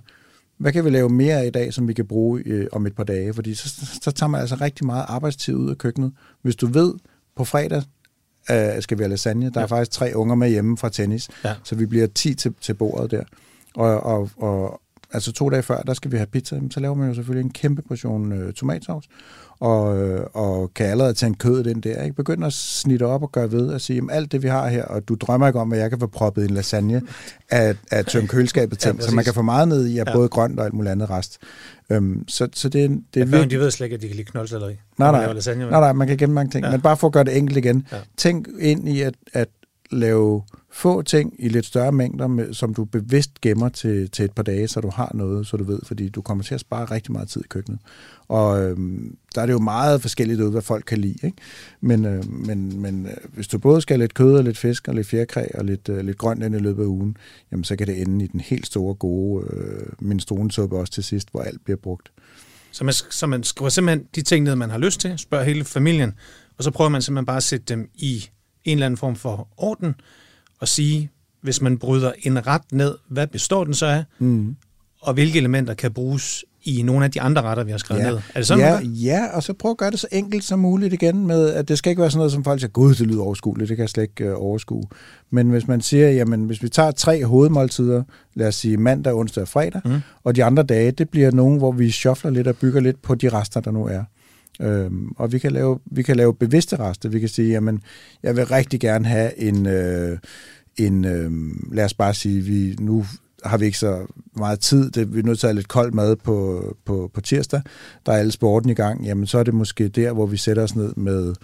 [0.57, 2.95] hvad kan vi lave mere af i dag, som vi kan bruge øh, om et
[2.95, 3.33] par dage?
[3.33, 6.11] Fordi så, så tager man altså rigtig meget arbejdstid ud af køkkenet.
[6.41, 6.93] Hvis du ved,
[7.35, 7.83] på fredag
[8.51, 9.63] øh, skal have lasagne, der ja.
[9.63, 11.53] er faktisk tre unger med hjemme fra tennis, ja.
[11.63, 13.23] så vi bliver 10 til, til bordet der.
[13.75, 14.81] Og, og, og
[15.13, 17.53] altså to dage før, der skal vi have pizza, så laver man jo selvfølgelig en
[17.53, 19.07] kæmpe portion øh, tomatsovs,
[19.59, 22.03] og, øh, og kan allerede tænke kødet ind der.
[22.03, 22.15] Ikke?
[22.15, 25.07] Begynd at snitte op og gøre ved at sige, alt det vi har her, og
[25.07, 27.01] du drømmer ikke om, at jeg kan få proppet en lasagne
[27.49, 30.13] af, af tømme køleskabet til, ja, så man kan få meget ned i, af ja.
[30.13, 31.37] både grønt og alt muligt andet rest.
[31.89, 33.51] Um, så, så det, det er ja, virkelig...
[33.51, 34.75] de ved slet ikke, at de kan lide knoldselleri.
[34.97, 36.65] Nej, nej, lasagne, nej, nej, man kan gemme mange ting.
[36.65, 36.71] Ja.
[36.71, 37.87] Men bare for at gøre det enkelt igen.
[37.91, 37.97] Ja.
[38.17, 39.47] Tænk ind i at, at
[39.91, 40.41] lave
[40.73, 44.43] få ting i lidt større mængder, med, som du bevidst gemmer til, til et par
[44.43, 47.11] dage, så du har noget, så du ved, fordi du kommer til at spare rigtig
[47.11, 47.79] meget tid i køkkenet.
[48.27, 51.17] Og øhm, der er det jo meget forskelligt ud, hvad folk kan lide.
[51.23, 51.37] Ikke?
[51.81, 54.87] Men, øh, men, men øh, hvis du både skal have lidt kød og lidt fisk
[54.87, 57.17] og lidt fjerkræ og lidt, øh, lidt grønt ind i løbet af ugen,
[57.51, 61.27] jamen så kan det ende i den helt store gode øh, minestronesuppe også til sidst,
[61.31, 62.11] hvor alt bliver brugt.
[62.71, 65.63] Så man, så man skriver simpelthen de ting ned, man har lyst til, spørger hele
[65.63, 66.13] familien,
[66.57, 68.29] og så prøver man simpelthen bare at sætte dem i
[68.63, 69.95] en eller anden form for orden,
[70.59, 71.09] og sige,
[71.41, 74.55] hvis man bryder en ret ned, hvad består den så af, mm.
[75.01, 78.09] og hvilke elementer kan bruges i nogle af de andre retter, vi har skrevet ja.
[78.09, 78.15] ned.
[78.15, 78.79] Er det sådan, ja,
[79.13, 81.77] ja, og så prøv at gøre det så enkelt som muligt igen med, at det
[81.77, 83.89] skal ikke være sådan noget, som folk siger, gud, det lyder overskueligt, det kan jeg
[83.89, 84.83] slet ikke uh, overskue.
[85.29, 89.41] Men hvis man siger, jamen hvis vi tager tre hovedmåltider, lad os sige mandag, onsdag
[89.41, 90.01] og fredag, mm.
[90.23, 93.15] og de andre dage, det bliver nogen, hvor vi shuffler lidt og bygger lidt på
[93.15, 94.03] de rester, der nu er.
[94.61, 97.09] Øhm, og vi kan, lave, vi kan lave bevidste rester.
[97.09, 97.81] Vi kan sige, jamen,
[98.23, 100.17] jeg vil rigtig gerne have en, øh,
[100.77, 101.31] en øh,
[101.71, 103.05] lad os bare sige, vi nu
[103.43, 104.05] har vi ikke så
[104.37, 104.91] meget tid.
[104.91, 107.61] Det, vi er nødt til at have lidt kold mad på, på, på tirsdag.
[108.05, 109.05] Der er alle sporten i gang.
[109.05, 111.35] Jamen, så er det måske der, hvor vi sætter os ned med,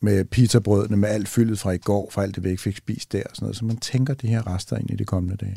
[0.00, 3.12] med pizzabrødene, med alt fyldet fra i går, fra alt det, vi ikke fik spist
[3.12, 3.22] der.
[3.22, 3.56] Og sådan noget.
[3.56, 5.56] Så man tænker de her rester ind i de kommende dage.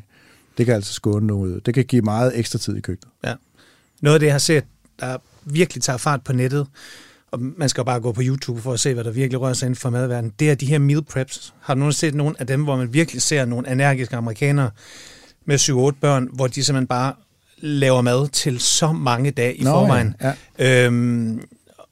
[0.58, 1.65] Det kan altså skåne noget.
[1.65, 3.13] Det kan give meget ekstra tid i køkkenet.
[3.23, 3.34] Ja.
[4.02, 4.63] Noget af det, jeg har set,
[4.99, 6.67] der virkelig tager fart på nettet,
[7.31, 9.65] og man skal bare gå på YouTube for at se, hvad der virkelig rører sig
[9.65, 11.53] inden for madverdenen, det er de her meal preps.
[11.62, 14.69] Har du nogensinde set nogle af dem, hvor man virkelig ser nogle energiske amerikanere
[15.45, 17.13] med 7-8 børn, hvor de simpelthen bare
[17.57, 20.15] laver mad til så mange dage i Nå, forvejen.
[20.21, 20.85] Ja, ja.
[20.85, 21.41] Øhm,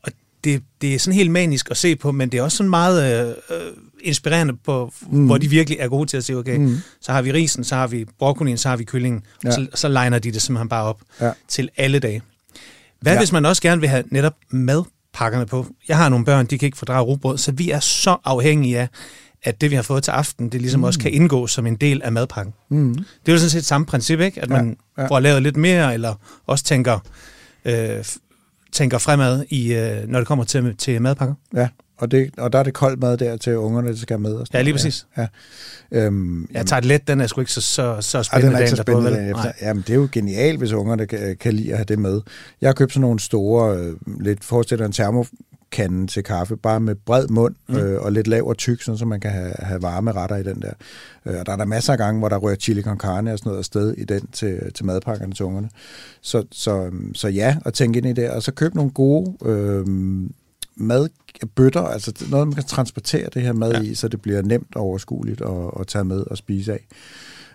[0.01, 0.11] og
[0.43, 3.27] det, det er sådan helt manisk at se på, men det er også sådan meget
[3.27, 5.25] øh, øh, inspirerende på, mm.
[5.25, 6.77] hvor de virkelig er gode til at sige, okay, mm.
[7.01, 9.49] så har vi risen, så har vi broccolien, så har vi kyllingen, ja.
[9.49, 11.31] og så, så legner de det simpelthen bare op ja.
[11.47, 12.21] til alle dage.
[13.01, 13.19] Hvad ja.
[13.19, 15.65] hvis man også gerne vil have netop madpakkerne på?
[15.87, 18.89] Jeg har nogle børn, de kan ikke fordrage rugbrød, så vi er så afhængige af,
[19.43, 20.83] at det, vi har fået til aften, det ligesom mm.
[20.83, 22.53] også kan indgå som en del af madpakken.
[22.69, 22.93] Mm.
[22.93, 24.41] Det er jo sådan set samme princip, ikke?
[24.41, 25.07] At man ja, ja.
[25.07, 26.13] får lavet lidt mere, eller
[26.45, 26.99] også tænker,
[27.65, 28.05] øh,
[28.71, 31.35] tænker fremad, i, øh, når det kommer til, til madpakker.
[31.55, 34.33] Ja, og, det, og der er det koldt mad der til ungerne, der skal med.
[34.33, 35.07] Og ja, lige præcis.
[35.17, 35.27] Ja.
[35.91, 36.05] Ja.
[36.05, 38.47] Øhm, jeg tager det let, den er sgu ikke så, så, så spændende.
[38.47, 39.51] Ja, den er ikke så spændende dagen efter.
[39.61, 42.21] Jamen, det er jo genialt, hvis ungerne kan, kan lide at have det med.
[42.61, 45.23] Jeg har købt sådan nogle store, øh, lidt forestiller en termo
[45.71, 47.75] kande til kaffe, bare med bred mund mm.
[47.75, 50.43] øh, og lidt lav og tyk, sådan, så man kan have, have varme retter i
[50.43, 50.71] den der.
[51.25, 53.39] Øh, og der er der masser af gange, hvor der rører chili con carne og
[53.39, 55.69] sådan noget afsted i den til, til madpakkerne til ungerne.
[56.21, 58.29] Så, så, så ja, og tænke ind i det.
[58.29, 59.85] Og så køb nogle gode øh,
[60.77, 63.81] madbøtter, altså noget, man kan transportere det her mad ja.
[63.81, 66.87] i, så det bliver nemt og overskueligt at, at tage med og spise af.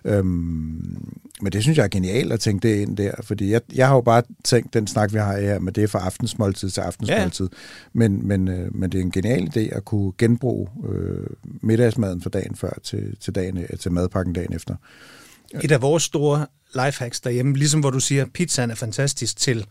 [0.05, 3.89] Øhm, men det synes jeg er genialt at tænke det ind der, fordi jeg, jeg
[3.89, 6.81] har jo bare tænkt den snak, vi har her, med det er fra aftensmåltid til
[6.81, 7.49] aftensmåltid.
[7.53, 7.59] Ja.
[7.93, 12.31] Men, men, øh, men det er en genial idé at kunne genbruge øh, middagsmaden for
[12.31, 14.75] dagen før til, til, dagen, til madpakken dagen efter.
[15.63, 19.67] Et af vores store lifehacks derhjemme, ligesom hvor du siger, pizzaen er fantastisk til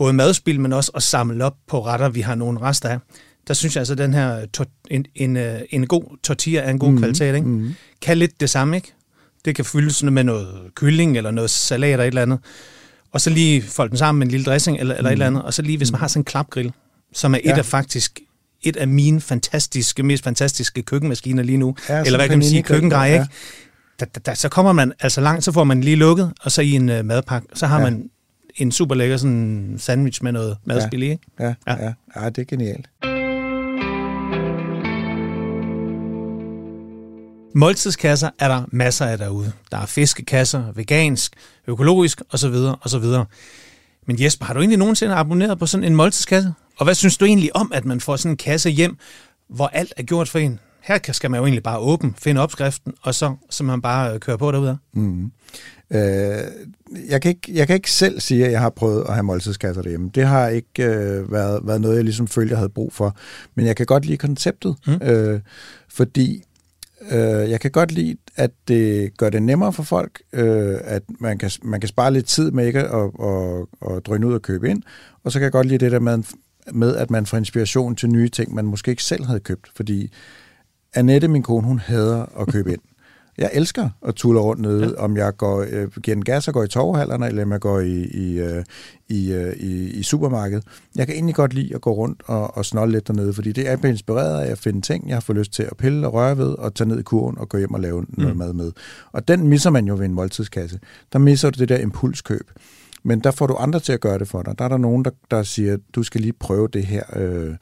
[0.00, 2.98] både madspil, men også at samle op på retter, vi har nogle rester af.
[3.48, 4.46] Der synes jeg altså, at den her
[4.90, 7.34] en, en, øh, en god tortilla er en god mm, kvalitet.
[7.34, 7.48] Ikke?
[7.48, 7.74] Mm.
[8.02, 8.94] Kan lidt det samme, ikke?
[9.44, 12.38] Det kan fyldes med noget kylling eller noget salat eller et eller andet.
[13.12, 15.12] Og så lige folde den sammen med en lille dressing eller, eller mm.
[15.12, 15.42] et eller andet.
[15.42, 16.00] Og så lige, hvis man mm.
[16.00, 16.72] har sådan en klapgrill,
[17.12, 17.58] som er et ja.
[17.58, 18.20] af faktisk
[18.62, 21.74] et af mine fantastiske, mest fantastiske køkkenmaskiner lige nu.
[21.88, 23.14] Ja, eller hvad kan man sige, køkkengrej, ja.
[23.14, 23.34] ikke?
[24.00, 26.62] Da, da, da, så kommer man altså langt, så får man lige lukket, og så
[26.62, 27.84] i en uh, madpakke, så har ja.
[27.84, 28.10] man
[28.56, 31.24] en super lækker sådan sandwich med noget madspil i, ikke?
[31.40, 31.92] Ja, ja, ja.
[32.16, 32.88] ja, det er genialt.
[37.54, 39.52] Måltidskasser er der masser af derude.
[39.70, 41.32] Der er fiskekasser, vegansk,
[41.66, 42.54] økologisk osv.
[42.82, 43.04] osv.
[44.06, 46.52] Men Jesper, har du egentlig nogensinde abonneret på sådan en måltidskasse?
[46.76, 48.96] Og hvad synes du egentlig om, at man får sådan en kasse hjem,
[49.48, 50.60] hvor alt er gjort for en?
[50.82, 54.36] Her skal man jo egentlig bare åbne, finde opskriften, og så, så man bare kører
[54.36, 54.78] på derude.
[54.92, 55.32] Mm.
[55.90, 56.00] Øh,
[57.08, 59.82] jeg, kan ikke, jeg kan ikke selv sige, at jeg har prøvet at have måltidskasser
[59.82, 60.10] derhjemme.
[60.14, 63.16] Det har ikke øh, været, været noget, jeg ligesom følte, jeg havde brug for.
[63.54, 64.92] Men jeg kan godt lide konceptet, mm.
[65.02, 65.40] øh,
[65.88, 66.44] fordi
[67.10, 71.38] Øh, jeg kan godt lide, at det gør det nemmere for folk, øh, at man
[71.38, 74.42] kan, man kan spare lidt tid med ikke at, at, at, at drøne ud og
[74.42, 74.82] købe ind.
[75.24, 76.22] Og så kan jeg godt lide det der med,
[76.72, 79.70] med, at man får inspiration til nye ting, man måske ikke selv havde købt.
[79.76, 80.12] Fordi
[80.94, 82.80] Annette, min kone, hun hader at købe ind.
[83.38, 85.04] Jeg elsker at tulle rundt nede, ja.
[85.04, 87.80] om jeg går, øh, giver en gas og går i torvehallerne, eller om jeg går
[87.80, 88.64] i, i, øh,
[89.08, 90.64] i, øh, i, i supermarkedet.
[90.96, 93.68] Jeg kan egentlig godt lide at gå rundt og, og snolle lidt dernede, fordi det
[93.68, 96.14] er blevet inspireret af at finde ting, jeg har fået lyst til at pille og
[96.14, 98.06] røre ved, og tage ned i kurven og gå hjem og lave mm.
[98.18, 98.72] noget mad med.
[99.12, 100.78] Og den misser man jo ved en måltidskasse.
[101.12, 102.50] Der misser du det der impulskøb.
[103.02, 104.58] Men der får du andre til at gøre det for dig.
[104.58, 107.02] Der er der nogen, der, der siger, du skal lige prøve det her...
[107.16, 107.54] Øh,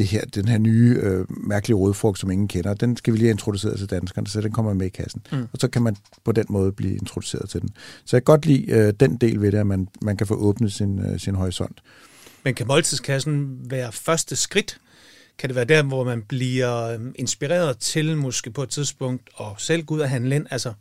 [0.00, 3.26] det her, den her nye øh, mærkelige rådfrugt, som ingen kender, den skal vi lige
[3.26, 5.22] have introduceret til danskerne, så den kommer med i kassen.
[5.32, 5.42] Mm.
[5.52, 7.70] Og så kan man på den måde blive introduceret til den.
[8.04, 10.34] Så jeg kan godt lide øh, den del ved det, at man, man kan få
[10.34, 11.82] åbnet sin, øh, sin horisont.
[12.44, 14.80] Men kan måltidskassen være første skridt?
[15.38, 19.54] Kan det være der, hvor man bliver øh, inspireret til måske på et tidspunkt og
[19.58, 20.46] selv gå ud og handle ind?
[20.50, 20.72] Altså,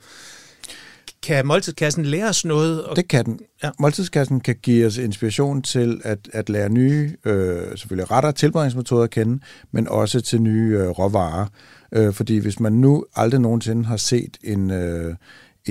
[1.23, 2.84] kan måltidskassen lære os noget?
[2.84, 2.95] Og...
[2.95, 3.39] Det kan den.
[3.63, 3.69] Ja.
[3.79, 9.03] Måltidskassen kan give os inspiration til at, at lære nye, øh, selvfølgelig retter og tilberedningsmetoder
[9.03, 9.39] at kende,
[9.71, 11.45] men også til nye øh, råvarer.
[11.91, 15.15] Øh, fordi hvis man nu aldrig nogensinde har set en, øh,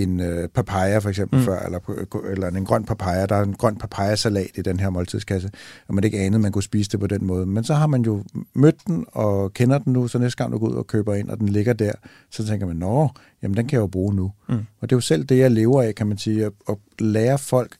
[0.02, 1.44] en øh, papaya for eksempel mm.
[1.44, 1.78] før, eller,
[2.30, 3.26] eller en grøn papaya.
[3.26, 5.50] Der er en grøn papayasalat i den her måltidskasse,
[5.88, 7.46] og man ikke anede, man kunne spise det på den måde.
[7.46, 10.58] Men så har man jo mødt den og kender den nu, så næste gang du
[10.58, 11.92] går ud og køber ind, og den ligger der,
[12.30, 13.08] så tænker man, nå,
[13.42, 14.32] jamen den kan jeg jo bruge nu.
[14.48, 14.54] Mm.
[14.54, 17.38] Og det er jo selv det, jeg lever af, kan man sige, at, at lære
[17.38, 17.76] folk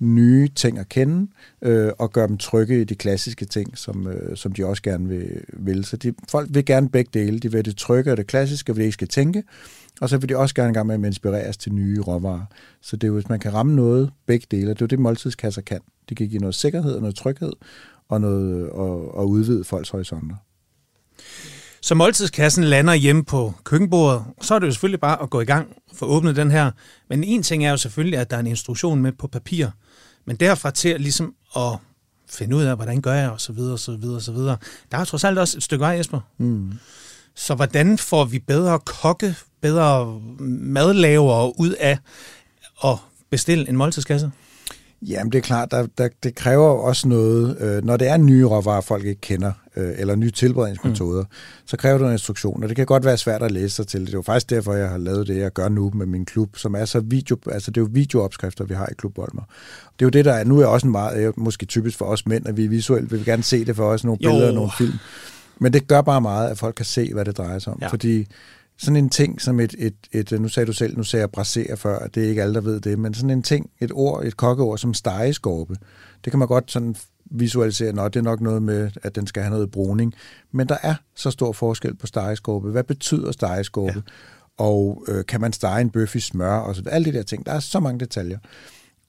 [0.00, 1.30] nye ting at kende,
[1.62, 5.08] øh, og gøre dem trygge i de klassiske ting, som, øh, som de også gerne
[5.08, 5.44] vil.
[5.52, 5.84] vil.
[5.84, 7.38] Så de, folk vil gerne begge dele.
[7.38, 9.42] De vil det trygge og det klassiske, og de ikke skal tænke,
[10.00, 12.44] og så vil de også gerne gang med at inspireres til nye råvarer.
[12.80, 14.98] Så det er jo, hvis man kan ramme noget, begge dele, det er jo det,
[14.98, 15.80] måltidskasser kan.
[16.08, 17.52] Det kan give noget sikkerhed og noget tryghed,
[18.08, 20.36] og, noget, øh, og, og udvide folks horisonter.
[21.80, 25.44] Så måltidskassen lander hjemme på køkkenbordet, så er det jo selvfølgelig bare at gå i
[25.44, 26.70] gang for at åbne den her.
[27.08, 29.66] Men en ting er jo selvfølgelig, at der er en instruktion med på papir.
[30.28, 31.78] Men derfra til ligesom at
[32.30, 34.56] finde ud af, hvordan gør jeg, og så videre, og så videre, og så videre.
[34.92, 36.20] Der er trods alt også et stykke vej, Jesper.
[36.38, 36.72] Mm.
[37.34, 41.98] Så hvordan får vi bedre kokke, bedre madlavere ud af
[42.84, 42.96] at
[43.30, 44.30] bestille en måltidskasse?
[45.02, 48.44] Jamen, det er klart, der, der, det kræver også noget, øh, når det er nye
[48.44, 51.28] råvarer, folk ikke kender, øh, eller nye tilberedningsmetoder, mm.
[51.66, 54.00] så kræver det en instruktion, og det kan godt være svært at læse sig til.
[54.00, 56.56] Det er jo faktisk derfor, jeg har lavet det, jeg gør nu med min klub,
[56.56, 59.42] som er så video, altså det er jo videoopskrifter, vi har i Klub Bolmer.
[59.98, 62.26] Det er jo det, der er, nu er også en meget, måske typisk for os
[62.26, 64.30] mænd, at vi visuelt vil gerne se det for os, nogle jo.
[64.30, 64.98] billeder og nogle film.
[65.60, 67.78] Men det gør bare meget, at folk kan se, hvad det drejer sig om.
[67.82, 67.88] Ja.
[67.88, 68.26] Fordi
[68.78, 71.76] sådan en ting som et, et, et, nu sagde du selv, nu sagde jeg brasere
[71.76, 74.36] før, det er ikke alle, der ved det, men sådan en ting, et ord, et
[74.36, 75.76] kokkeord som stegeskorpe,
[76.24, 76.96] det kan man godt sådan
[77.30, 80.14] visualisere, at det er nok noget med, at den skal have noget bruning.
[80.52, 82.70] Men der er så stor forskel på stegeskorpe.
[82.70, 84.02] Hvad betyder stegeskorpe?
[84.06, 84.64] Ja.
[84.64, 86.56] Og øh, kan man stege en bøf i smør?
[86.56, 87.46] Og så, alle de der ting.
[87.46, 88.38] Der er så mange detaljer.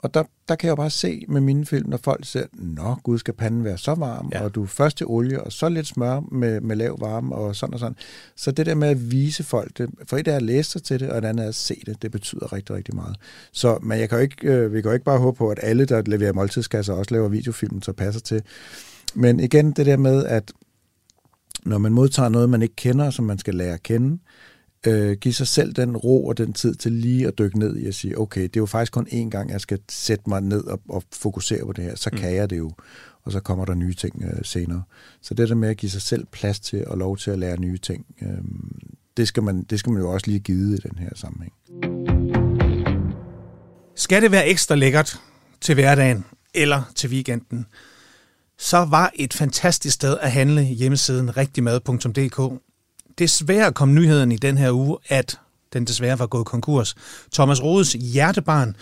[0.02, 2.96] Og der, der kan jeg jo bare se med mine film, når folk siger, nå
[3.04, 4.44] gud, skal panden være så varm, ja.
[4.44, 7.56] og du er først til olie, og så lidt smør med, med lav varme, og
[7.56, 7.96] sådan og sådan.
[8.36, 11.00] Så det der med at vise folk det, for et er at læse sig til
[11.00, 13.16] det, og et andet er at se det, det betyder rigtig, rigtig meget.
[13.52, 15.60] Så, men jeg kan jo ikke, øh, vi kan jo ikke bare håbe på, at
[15.64, 18.42] alle, der leverer måltidskasser, også laver videofilm, så passer til.
[19.14, 20.52] Men igen, det der med, at
[21.66, 24.20] når man modtager noget, man ikke kender, som man skal lære at kende,
[24.88, 27.86] øh, give sig selv den ro og den tid til lige at dykke ned i
[27.86, 30.64] at sige, okay, det er jo faktisk kun én gang, jeg skal sætte mig ned
[30.64, 32.18] og, og fokusere på det her, så mm.
[32.18, 32.72] kan jeg det jo,
[33.24, 34.84] og så kommer der nye ting øh, senere.
[35.22, 37.60] Så det der med at give sig selv plads til og lov til at lære
[37.60, 38.28] nye ting, øh,
[39.18, 41.54] det, skal man, det skal man jo også lige give i den her sammenhæng.
[43.96, 45.22] Skal det være ekstra lækkert
[45.62, 47.66] til hverdagen eller til weekenden,
[48.58, 52.62] så var et fantastisk sted at handle hjemmesiden rigtigmad.dk
[53.20, 55.40] desværre kom nyheden i den her uge, at
[55.74, 56.96] den desværre var gået konkurs.
[57.34, 58.76] Thomas Rodes hjertebarn,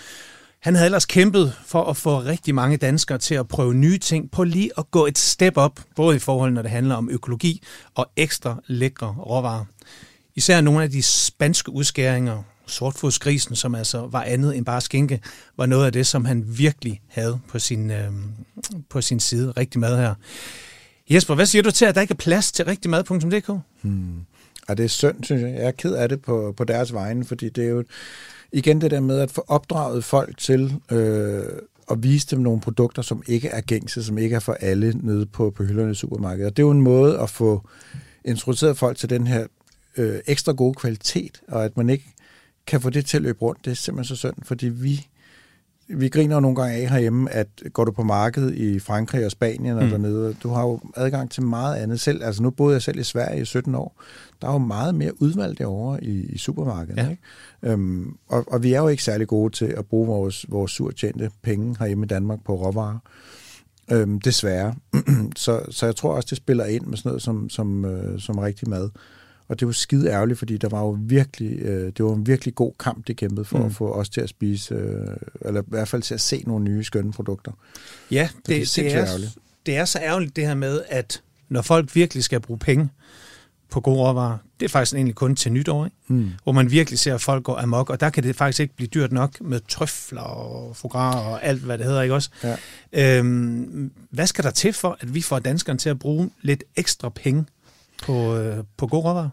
[0.60, 4.32] han havde ellers kæmpet for at få rigtig mange danskere til at prøve nye ting
[4.32, 7.64] på lige at gå et step op, både i forhold når det handler om økologi
[7.96, 9.66] og ekstra lækre råvarer.
[10.36, 15.22] Især nogle af de spanske udskæringer, sortfodsgrisen, som altså var andet end bare skinke,
[15.58, 18.12] var noget af det, som han virkelig havde på sin, øh,
[18.90, 19.52] på sin side.
[19.52, 20.14] Rigtig mad her.
[21.10, 23.50] Jesper, hvad siger du til, at der ikke er plads til rigtigmad.dk?
[23.82, 24.26] Hmm.
[24.70, 25.52] Ja, det er synd, synes jeg.
[25.52, 27.84] Jeg er ked af det på, på deres vegne, fordi det er jo
[28.52, 31.44] igen det der med at få opdraget folk til øh,
[31.92, 35.26] at vise dem nogle produkter, som ikke er gængse, som ikke er for alle nede
[35.26, 36.58] på, på hylderne i supermarkedet.
[36.58, 37.70] det er jo en måde at få
[38.26, 39.48] introduceret folk til den her
[39.98, 42.14] øh, ekstra gode kvalitet, og at man ikke
[42.68, 45.08] kan få det til at løbe rundt, det er simpelthen så synd, fordi vi
[45.90, 49.78] vi griner nogle gange af herhjemme, at går du på markedet i Frankrig og Spanien
[49.78, 49.90] og mm.
[49.90, 52.24] dernede, du har jo adgang til meget andet selv.
[52.24, 54.02] Altså nu boede jeg selv i Sverige i 17 år.
[54.42, 56.98] Der er jo meget mere udvalg derovre i, i supermarkedet.
[56.98, 57.10] Ja.
[57.10, 57.22] Ikke?
[57.64, 61.32] Øhm, og, og vi er jo ikke særlig gode til at bruge vores, vores surtjente
[61.44, 63.00] penge herhjemme i Danmark på råvarer.
[63.92, 64.76] Øhm, desværre.
[65.36, 68.38] så, så jeg tror også, det spiller ind med sådan noget som, som, øh, som
[68.38, 68.90] rigtig mad.
[69.48, 72.56] Og det var skide ærgerligt, fordi der var jo virkelig, øh, det var en virkelig
[72.56, 73.66] god kamp, de kæmpede for mm.
[73.66, 75.08] at få os til at spise, øh,
[75.42, 77.52] eller i hvert fald til at se nogle nye skønne produkter.
[78.12, 79.38] Ja, det, det, det, er, ærgerligt.
[79.66, 82.90] det er så ærgerligt det her med, at når folk virkelig skal bruge penge
[83.70, 85.98] på gode råvarer, det er faktisk egentlig kun til nytår, ikke?
[86.08, 86.30] Mm.
[86.44, 88.88] hvor man virkelig ser, at folk går amok, og der kan det faktisk ikke blive
[88.88, 92.30] dyrt nok med trøfler og foie og alt, hvad det hedder, ikke også?
[92.44, 92.58] Ja.
[93.20, 97.10] Øhm, hvad skal der til for, at vi får danskerne til at bruge lidt ekstra
[97.10, 97.46] penge
[98.04, 99.30] på, øh, på gode råvarer?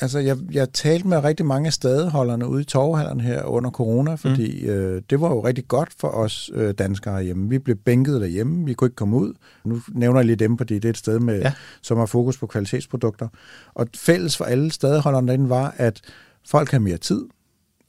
[0.00, 4.14] Altså, jeg, jeg talte med rigtig mange af stadeholderne ude i torvehallerne her under corona,
[4.14, 4.68] fordi mm.
[4.68, 7.48] øh, det var jo rigtig godt for os øh, danskere herhjemme.
[7.48, 9.34] Vi blev bænket derhjemme, vi kunne ikke komme ud.
[9.64, 11.52] Nu nævner jeg lige dem, fordi det er et sted, med, ja.
[11.82, 13.28] som har fokus på kvalitetsprodukter.
[13.74, 16.00] Og fælles for alle stadeholderne derinde var, at
[16.48, 17.24] folk har mere tid.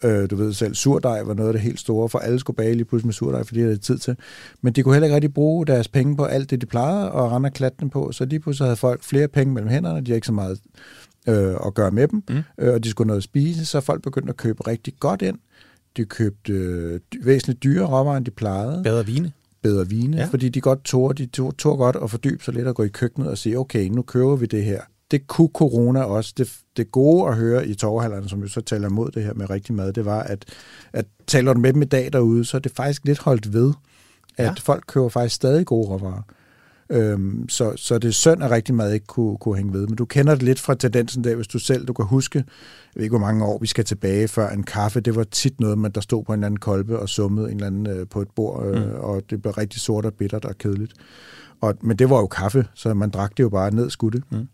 [0.03, 2.73] Øh, du ved selv, surdej var noget af det helt store, for alle skulle bage
[2.73, 4.15] lige pludselig med surdej, fordi de havde tid til.
[4.61, 7.31] Men de kunne heller ikke rigtig bruge deres penge på alt det, de plejede at
[7.31, 10.27] rende klatten på, så lige pludselig havde folk flere penge mellem hænderne, de har ikke
[10.27, 10.59] så meget
[11.27, 12.41] øh, at gøre med dem, mm.
[12.57, 15.37] øh, og de skulle noget at spise, så folk begyndte at købe rigtig godt ind.
[15.97, 18.83] De købte øh, væsentligt dyre råvarer, end de plejede.
[18.83, 19.31] Bedre vine.
[19.61, 20.25] Bedre vine, ja.
[20.25, 22.87] fordi de godt tog, de tog, tog godt at fordybe sig lidt og gå i
[22.87, 24.81] køkkenet og sige, okay, nu køber vi det her.
[25.11, 26.33] Det kunne corona også.
[26.37, 29.49] Det, det gode at høre i torvehallerne, som jo så taler imod det her med
[29.49, 30.45] rigtig mad, det var, at,
[30.93, 33.73] at taler du med dem i dag derude, så er det faktisk lidt holdt ved,
[34.37, 34.53] at ja.
[34.59, 36.21] folk køber faktisk stadig gode råvarer.
[36.91, 39.87] Øhm, så, så det er synd, at rigtig meget ikke kunne, kunne hænge ved.
[39.87, 42.45] Men du kender det lidt fra tendensen der, hvis du selv du kan huske, jeg
[42.95, 45.77] ved ikke, hvor mange år vi skal tilbage, før en kaffe, det var tit noget,
[45.77, 48.21] man der stod på en eller anden kolbe og summede en eller anden øh, på
[48.21, 48.91] et bord, øh, mm.
[48.95, 50.93] og det blev rigtig sort og bittert og kedeligt.
[51.61, 54.21] Og, men det var jo kaffe, så man drak det jo bare ned skudte.
[54.29, 54.47] Mm.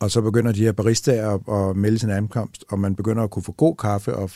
[0.00, 3.30] Og så begynder de her baristaer at, at melde sin ankomst, og man begynder at
[3.30, 4.30] kunne få god kaffe, og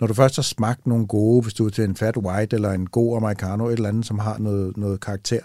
[0.00, 2.70] når du først har smagt nogle gode, hvis du er til en fat white eller
[2.70, 5.40] en god americano, et eller andet, som har noget, noget karakter,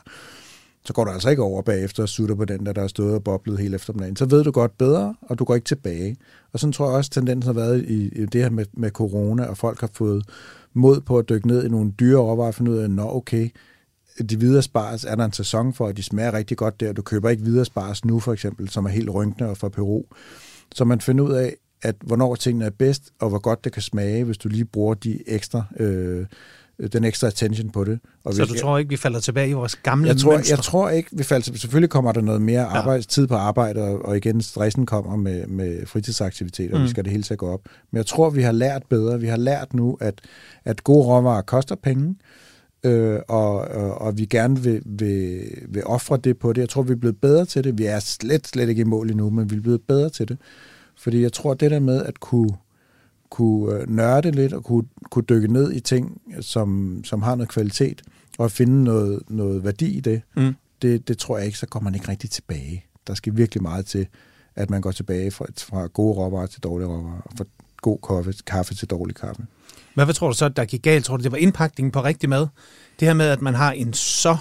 [0.86, 3.16] så går du altså ikke over bagefter og sutter på den, der, der er stået
[3.16, 4.16] og boblet hele eftermiddagen.
[4.16, 6.18] Så ved du godt bedre, og du går ikke tilbage.
[6.54, 9.46] Og sådan tror jeg også, tendensen har været i, i det her med, med corona,
[9.46, 10.26] og folk har fået
[10.74, 13.50] mod på at dykke ned i nogle dyre overvejelser og finde ud af, nå okay,
[14.30, 16.94] de videre spars, er der en sæson for, at de smager rigtig godt der.
[16.94, 20.04] Du køber ikke videre spars nu for eksempel, som er helt rynkende og fra Peru.
[20.76, 23.82] Så man finder ud af, at hvornår tingene er bedst, og hvor godt det kan
[23.82, 26.26] smage, hvis du lige bruger de ekstra øh,
[26.94, 28.00] den ekstra attention på det.
[28.24, 30.90] Og så du tror ikke, vi falder tilbage i vores gamle jeg tror, Jeg tror
[30.90, 31.60] ikke, vi falder tilbage.
[31.60, 33.02] Selvfølgelig kommer der noget mere arbejde, ja.
[33.02, 36.84] tid på arbejde, og, og igen, stressen kommer med, med fritidsaktiviteter, mm.
[36.84, 37.62] vi skal det hele til at gå op.
[37.92, 39.20] Men jeg tror, vi har lært bedre.
[39.20, 40.22] Vi har lært nu, at,
[40.66, 42.16] at gode råvarer koster penge,
[42.84, 46.62] øh, og, og, og vi gerne vil, vil, vil ofre det på det.
[46.62, 47.78] Jeg tror, vi er blevet bedre til det.
[47.78, 50.38] Vi er slet, slet ikke i mål endnu, men vi er blevet bedre til det.
[50.96, 52.52] Fordi jeg tror, det der med at kunne,
[53.30, 57.50] kunne øh, nørde lidt og kunne, kunne dykke ned i ting, som, som har noget
[57.50, 58.02] kvalitet,
[58.38, 60.54] og finde noget, noget værdi i det, mm.
[60.82, 62.86] det, det tror jeg ikke, så kommer man ikke rigtig tilbage.
[63.08, 64.08] Der skal virkelig meget til,
[64.56, 67.46] at man går tilbage fra, fra gode råvarer til dårlige råvarer, og fra
[67.82, 69.46] god kaffe, kaffe til dårlig kaffe.
[69.96, 71.06] Men hvad tror du så, der gik galt?
[71.06, 72.48] Tror du, det var indpakningen på rigtig mad?
[73.00, 74.38] Det her med, at man har en så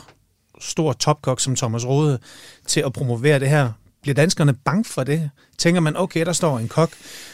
[0.60, 2.18] stor topkok som Thomas Rode
[2.66, 3.72] til at promovere det her.
[4.02, 5.30] Bliver danskerne bange for det?
[5.58, 6.90] Tænker man, okay, der står en kok,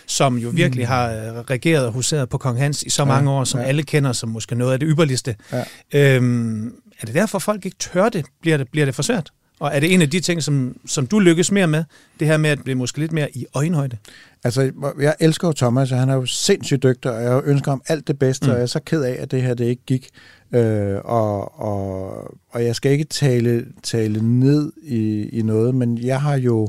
[0.07, 0.89] som jo virkelig mm.
[0.89, 3.67] har øh, regeret og huseret på Kong Hans i så mange år, som ja.
[3.67, 5.37] alle kender som måske noget af det ypperligste.
[5.53, 5.65] Ja.
[5.95, 6.67] Øhm,
[7.01, 8.27] er det derfor, folk ikke tør det?
[8.41, 9.31] Bliver det, bliver det for svært?
[9.61, 11.85] Og er det en af de ting, som, som du lykkes mere med,
[12.21, 13.97] det her med at blive måske lidt mere i øjenhøjde?
[14.45, 17.83] Altså, jeg elsker jo Thomas, og han er jo sindssygt dygtig, og jeg ønsker ham
[17.87, 18.51] alt det bedste, mm.
[18.51, 20.09] og jeg er så ked af, at det her det ikke gik.
[20.53, 22.11] Øh, og, og,
[22.51, 26.69] og jeg skal ikke tale, tale ned i, i noget, men jeg har jo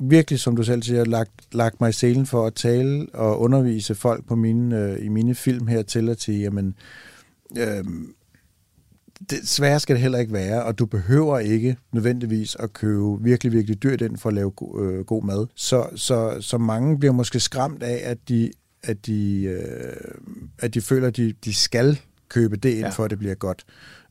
[0.00, 3.94] virkelig, som du selv siger, lagt, lagt mig i selen for at tale og undervise
[3.94, 6.74] folk på mine, øh, i mine film her til at sige, jamen,
[7.58, 7.84] øh,
[9.30, 13.52] det, svære skal det heller ikke være, og du behøver ikke nødvendigvis at købe virkelig,
[13.52, 15.46] virkelig dyrt ind for at lave go, øh, god mad.
[15.54, 18.50] Så, så, så mange bliver måske skræmt af, at de,
[18.82, 19.96] at de, øh,
[20.58, 22.88] at de føler, at de, de skal købe det ind, ja.
[22.88, 23.64] for at det bliver godt.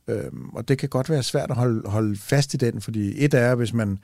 [0.08, 3.34] Øhm, og det kan godt være svært at holde, holde fast i den, fordi et
[3.34, 3.98] er, hvis man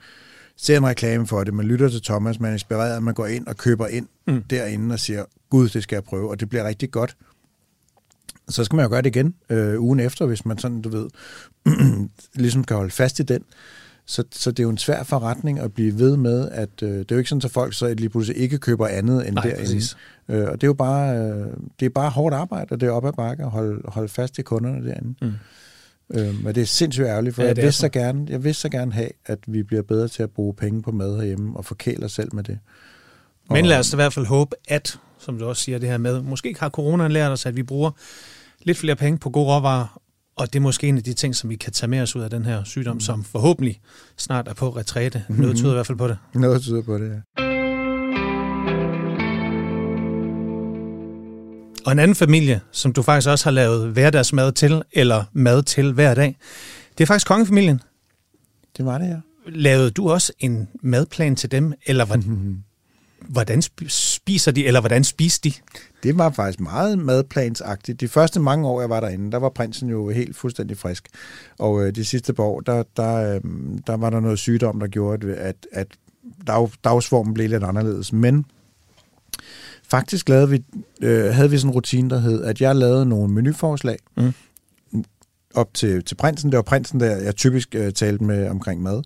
[0.57, 3.47] ser en reklame for det, man lytter til Thomas, man er inspireret, man går ind
[3.47, 4.43] og køber ind mm.
[4.43, 7.17] derinde og siger, gud, det skal jeg prøve, og det bliver rigtig godt
[8.49, 11.07] så skal man jo gøre det igen øh, ugen efter, hvis man sådan, du ved,
[12.33, 13.43] ligesom kan holde fast i den.
[14.07, 17.11] Så, så det er jo en svær forretning at blive ved med, at øh, det
[17.11, 19.83] er jo ikke sådan, at folk så lige pludselig ikke køber andet end Nej, derinde.
[20.29, 21.47] Øh, og det er jo bare, øh,
[21.79, 24.39] det er bare hårdt arbejde, og det er op ad bakke at holde, holde fast
[24.39, 25.15] i kunderne derinde.
[25.21, 25.33] Mm.
[26.13, 28.69] Øh, men det er sindssygt ærgerligt, for ja, jeg, vil så gerne, jeg vil så
[28.69, 32.05] gerne have, at vi bliver bedre til at bruge penge på mad herhjemme, og forkæle
[32.05, 32.59] os selv med det.
[33.49, 36.21] Men lad os i hvert fald håbe, at, som du også siger det her med,
[36.21, 37.91] måske har coronaen lært os, at vi bruger
[38.65, 40.01] lidt flere penge på gode råvarer,
[40.35, 42.21] og det er måske en af de ting, som vi kan tage med os ud
[42.21, 43.81] af den her sygdom, som forhåbentlig
[44.17, 45.23] snart er på retræte.
[45.27, 45.41] Mm-hmm.
[45.41, 46.17] Noget tyder i hvert fald på det.
[46.33, 47.41] Noget tyder på det, ja.
[51.85, 55.91] Og en anden familie, som du faktisk også har lavet hverdagsmad til, eller mad til
[55.91, 56.37] hver dag,
[56.97, 57.81] det er faktisk kongefamilien.
[58.77, 59.17] Det var det, ja.
[59.47, 62.23] Lavede du også en madplan til dem, eller var,
[63.27, 65.51] hvordan spiser de, eller hvordan spiser de?
[66.03, 68.01] Det var faktisk meget madplansagtigt.
[68.01, 71.07] De første mange år, jeg var derinde, der var prinsen jo helt fuldstændig frisk.
[71.59, 73.41] Og øh, de sidste par år, der, der, øh,
[73.87, 75.87] der var der noget sygdom, der gjorde, at, at
[76.47, 78.13] dag, dagsformen blev lidt anderledes.
[78.13, 78.45] Men
[79.87, 80.63] faktisk lavede vi,
[81.01, 84.33] øh, havde vi sådan en rutine, der hed, at jeg lavede nogle menuforslag mm.
[85.53, 86.51] op til, til prinsen.
[86.51, 89.01] Det var prinsen, der jeg typisk øh, talte med omkring mad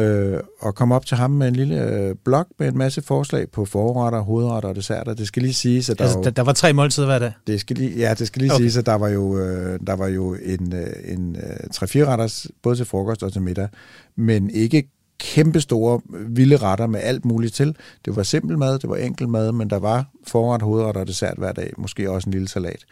[0.00, 3.50] øh, og kom op til ham med en lille øh, blog med en masse forslag
[3.50, 5.14] på forretter, hovedretter og desserter.
[5.14, 7.32] Det skal lige siges, at der, altså, jo, der, der var tre måltider hver dag?
[7.46, 8.60] Det skal lige, ja, det skal lige okay.
[8.60, 12.46] siges, at der var jo, øh, der var jo en, øh, en øh, tre-fire retters,
[12.62, 13.68] både til frokost og til middag,
[14.16, 17.76] men ikke kæmpe store, vilde retter med alt muligt til.
[18.04, 21.38] Det var simpel mad, det var enkel mad, men der var forret, hovedret og dessert
[21.38, 22.84] hver dag, måske også en lille salat.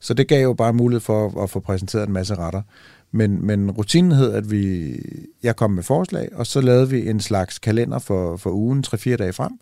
[0.00, 2.62] Så det gav jo bare mulighed for at få præsenteret en masse retter.
[3.12, 4.96] Men, men rutinen hed, at vi,
[5.42, 9.16] jeg kom med forslag, og så lavede vi en slags kalender for, for ugen, 3-4
[9.16, 9.52] dage frem,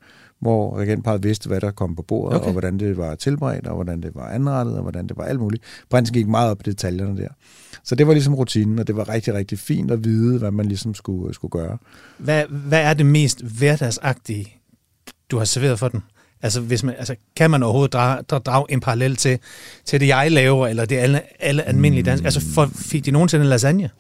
[0.40, 2.46] hvor regentparet vidste, hvad der kom på bordet, okay.
[2.46, 5.40] og hvordan det var tilberedt, og hvordan det var anrettet, og hvordan det var alt
[5.40, 5.62] muligt.
[5.90, 7.28] Prinsen gik meget op i detaljerne der.
[7.84, 10.66] Så det var ligesom rutinen, og det var rigtig, rigtig fint at vide, hvad man
[10.66, 11.78] ligesom skulle, skulle gøre.
[12.18, 14.54] Hvad, hvad er det mest hverdagsagtige,
[15.30, 16.02] du har serveret for den?
[16.42, 19.38] Altså, hvis man, altså kan man overhovedet drage, drage en parallel til,
[19.85, 22.24] til det, jeg laver, eller det alle, alle almindelige danske?
[22.24, 23.90] Altså, for, fik de nogensinde en lasagne?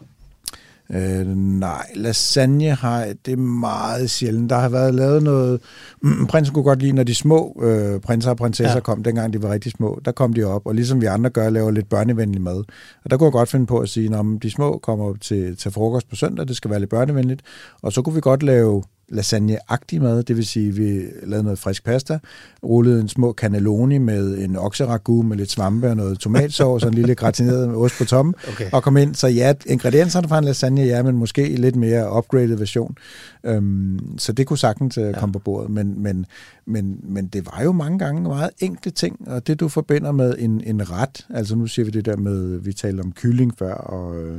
[0.92, 4.50] Øh, nej, lasagne har det er meget sjældent.
[4.50, 5.60] Der har været lavet noget...
[6.02, 8.80] Mm, prinsen kunne godt lide, når de små øh, prinser og prinsesser ja.
[8.80, 11.50] kom, dengang de var rigtig små, der kom de op, og ligesom vi andre gør,
[11.50, 12.64] laver lidt børnevenlig mad.
[13.04, 15.56] Og der kunne jeg godt finde på at sige, at de små kommer op til,
[15.56, 17.42] til frokost på søndag, det skal være lidt børnevenligt,
[17.82, 21.84] og så kunne vi godt lave lasagne-agtig mad, det vil sige, vi lavede noget frisk
[21.84, 22.18] pasta,
[22.62, 26.94] rullede en små cannelloni med en okseragu med lidt svampe og noget tomatsauce og en
[26.94, 28.70] lille gratineret med ost på toppen, okay.
[28.72, 29.14] og kom ind.
[29.14, 32.96] Så ja, ingredienserne fra en lasagne, ja, men måske lidt mere upgraded version.
[33.44, 35.12] Øhm, så det kunne sagtens uh, ja.
[35.12, 36.26] komme på bordet, men, men,
[36.66, 40.34] men, men det var jo mange gange meget enkle ting, og det du forbinder med
[40.38, 43.74] en, en ret, altså nu siger vi det der med, vi talte om kylling før,
[43.74, 44.36] og,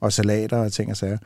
[0.00, 1.18] og salater og ting og sager,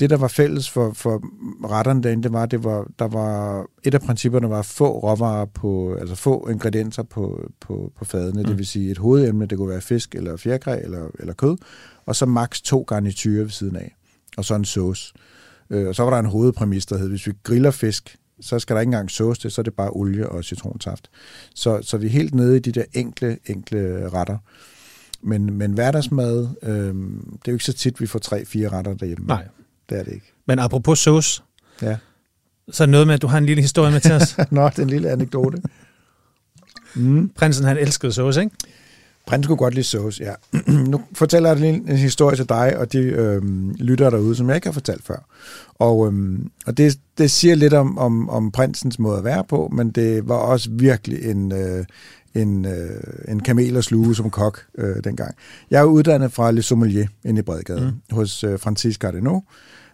[0.00, 1.22] det, der var fælles for, for
[1.68, 5.94] retterne derinde, det var, det var, der var, et af principperne var få råvarer på,
[5.94, 8.48] altså få ingredienser på, på, på fadene, mm.
[8.48, 11.56] det vil sige et hovedemne, det kunne være fisk eller fjerkræ eller, eller kød,
[12.06, 13.96] og så maks to garniturer ved siden af,
[14.36, 15.14] og så en sauce.
[15.70, 18.76] Øh, og så var der en hovedpræmis, der hed, hvis vi griller fisk, så skal
[18.76, 21.10] der ikke engang sauce det, så er det bare olie og citronsaft.
[21.54, 24.38] Så, så vi er helt nede i de der enkle, enkle retter.
[25.22, 26.94] Men, men hverdagsmad, øh,
[27.32, 29.26] det er jo ikke så tit, vi får tre-fire retter derhjemme.
[29.26, 29.48] Nej.
[29.90, 30.32] Det er det ikke.
[30.46, 31.42] Men apropos sauce,
[31.82, 31.96] Ja.
[32.70, 34.36] så er noget med, at du har en lille historie med til os.
[34.50, 35.62] Nå, det er en lille anekdote.
[36.94, 37.28] Mm.
[37.36, 38.56] Prinsen, han elskede sauce, ikke?
[39.26, 40.34] Prins kunne godt lide sauce, ja.
[40.92, 44.56] nu fortæller jeg en, en historie til dig og de øhm, lyttere derude, som jeg
[44.56, 45.26] ikke har fortalt før.
[45.74, 49.70] Og, øhm, og det, det siger lidt om, om, om prinsens måde at være på,
[49.72, 51.84] men det var også virkelig en, øh,
[52.34, 55.34] en, øh, en kamel at sluge som kok øh, dengang.
[55.70, 58.16] Jeg er uddannet fra Le Sommelier inde i Bredgade mm.
[58.16, 59.42] hos øh, Francis Cardinaux.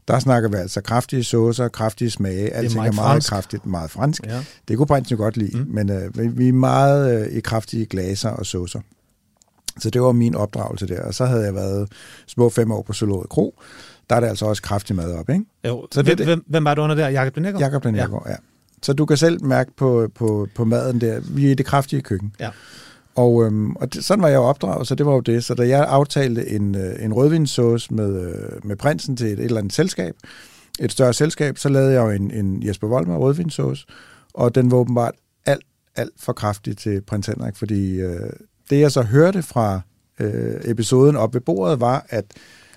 [0.09, 2.55] Der snakker vi altså kraftige saucer, kraftige smage.
[2.55, 3.29] Alting er meget meget, fransk.
[3.31, 4.27] kraftigt, meget fransk.
[4.27, 4.45] Ja.
[4.69, 5.67] Det kunne prinsen jo godt lide, mm.
[5.75, 8.81] men øh, vi- er meget øh, i kraftige glaser og saucer.
[9.81, 11.03] Så det var min opdragelse der.
[11.03, 11.93] Og så havde jeg været
[12.27, 13.61] små fem år på Zoologisk Kro.
[14.11, 15.45] Der er det altså også kraftig mad op, ikke?
[15.67, 16.27] Jo, Så det hvem, det.
[16.27, 17.09] hvem, hvem var du under der?
[17.09, 17.61] Jakob de Nækker?
[17.61, 18.07] Jakob den ja.
[18.29, 18.37] ja.
[18.83, 22.03] Så du kan selv mærke på, på, på maden der, vi er i det kraftige
[22.03, 22.33] køkken.
[22.41, 22.51] Ja.
[23.17, 25.45] Og, øhm, og det, sådan var jeg jo opdraget, så det var jo det.
[25.45, 29.45] Så da jeg aftalte en, øh, en rødvinssauce med, øh, med prinsen til et, et
[29.45, 30.15] eller andet selskab,
[30.81, 33.87] et større selskab, så lavede jeg jo en, en Jesper Volmer rødvinssauce,
[34.35, 35.15] og den var åbenbart
[35.47, 35.65] alt,
[35.97, 38.31] alt for kraftig til prins Henrik, fordi øh,
[38.71, 39.81] det jeg så hørte fra
[40.21, 42.25] øh, episoden op ved bordet var, at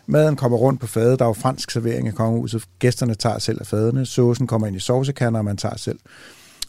[0.06, 3.58] maden kommer rundt på fadet, der er jo fransk servering i kongehuset, gæsterne tager selv
[3.60, 6.00] af fadene, saucen kommer ind i saucekanner, og man tager selv.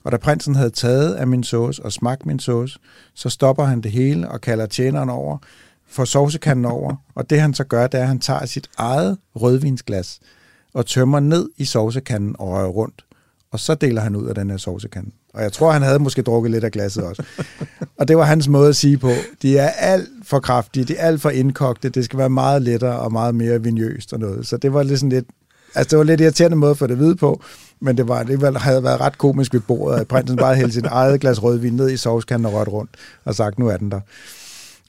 [0.05, 2.79] Og da prinsen havde taget af min sauce og smagt min sauce,
[3.15, 5.39] så stopper han det hele og kalder tjeneren over,
[5.89, 9.19] får saucekanden over, og det han så gør, det er, at han tager sit eget
[9.37, 10.21] rødvinsglas
[10.75, 13.05] og tømmer ned i saucekanden og rører rundt.
[13.53, 15.11] Og så deler han ud af den her saucekande.
[15.35, 17.23] Og jeg tror, han havde måske drukket lidt af glasset også.
[17.99, 19.11] og det var hans måde at sige på,
[19.43, 22.99] de er alt for kraftige, de er alt for indkogte, det skal være meget lettere
[22.99, 24.47] og meget mere vinøst og noget.
[24.47, 25.27] Så det var lidt sådan lidt,
[25.75, 27.43] altså det var lidt irriterende måde at få det at vide på,
[27.81, 30.87] men det var alligevel havde været ret komisk ved bordet, at prinsen bare hældte sit
[30.87, 32.91] eget glas rødvin ned i sovskanden og rørt rundt
[33.24, 34.01] og sagt, nu er den der.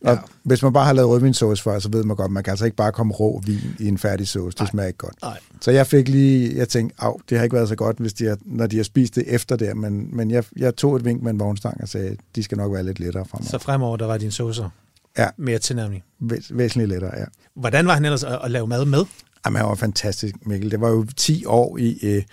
[0.06, 0.18] Og ja.
[0.44, 2.78] hvis man bare har lavet rødvinssauce før, så ved man godt, man kan altså ikke
[2.78, 4.58] bare komme rå vin i en færdig sauce.
[4.58, 5.22] Det smager ikke godt.
[5.22, 5.38] Nej.
[5.62, 8.26] Så jeg fik lige, jeg tænkte, af, det har ikke været så godt, hvis de
[8.26, 11.24] har, når de har spist det efter der, men, men jeg, jeg tog et vink
[11.24, 13.50] med en vognstang og sagde, de skal nok være lidt lettere fremover.
[13.50, 14.70] Så fremover, der var dine saucer
[15.18, 15.28] Ja.
[15.38, 16.04] mere tilnærmning.
[16.20, 17.26] Væs, væsentligt lettere, ja.
[17.56, 19.06] Hvordan var han ellers at, at lave mad med?
[19.46, 20.72] Jamen, han var fantastisk, Mikkel.
[20.72, 22.24] Det var jo 10 år i, øh,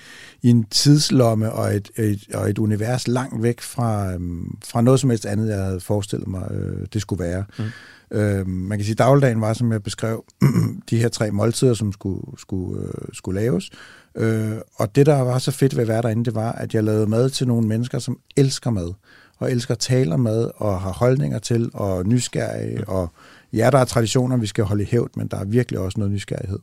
[0.42, 5.00] i en tidslomme og et, et, og et univers langt væk fra, øhm, fra noget
[5.00, 7.44] som helst andet, jeg havde forestillet mig, øh, det skulle være.
[7.58, 7.64] Mm.
[8.10, 10.24] Øh, man kan sige, at dagligdagen var, som jeg beskrev,
[10.90, 13.70] de her tre måltider, som skulle, skulle, øh, skulle laves.
[14.14, 16.84] Øh, og det, der var så fedt ved at være derinde, det var, at jeg
[16.84, 18.92] lavede mad til nogle mennesker, som elsker mad,
[19.38, 23.12] og elsker at tale mad, og har holdninger til, og nysgerrige, og
[23.52, 26.12] ja, der er traditioner, vi skal holde i hævd, men der er virkelig også noget
[26.12, 26.58] nysgerrighed.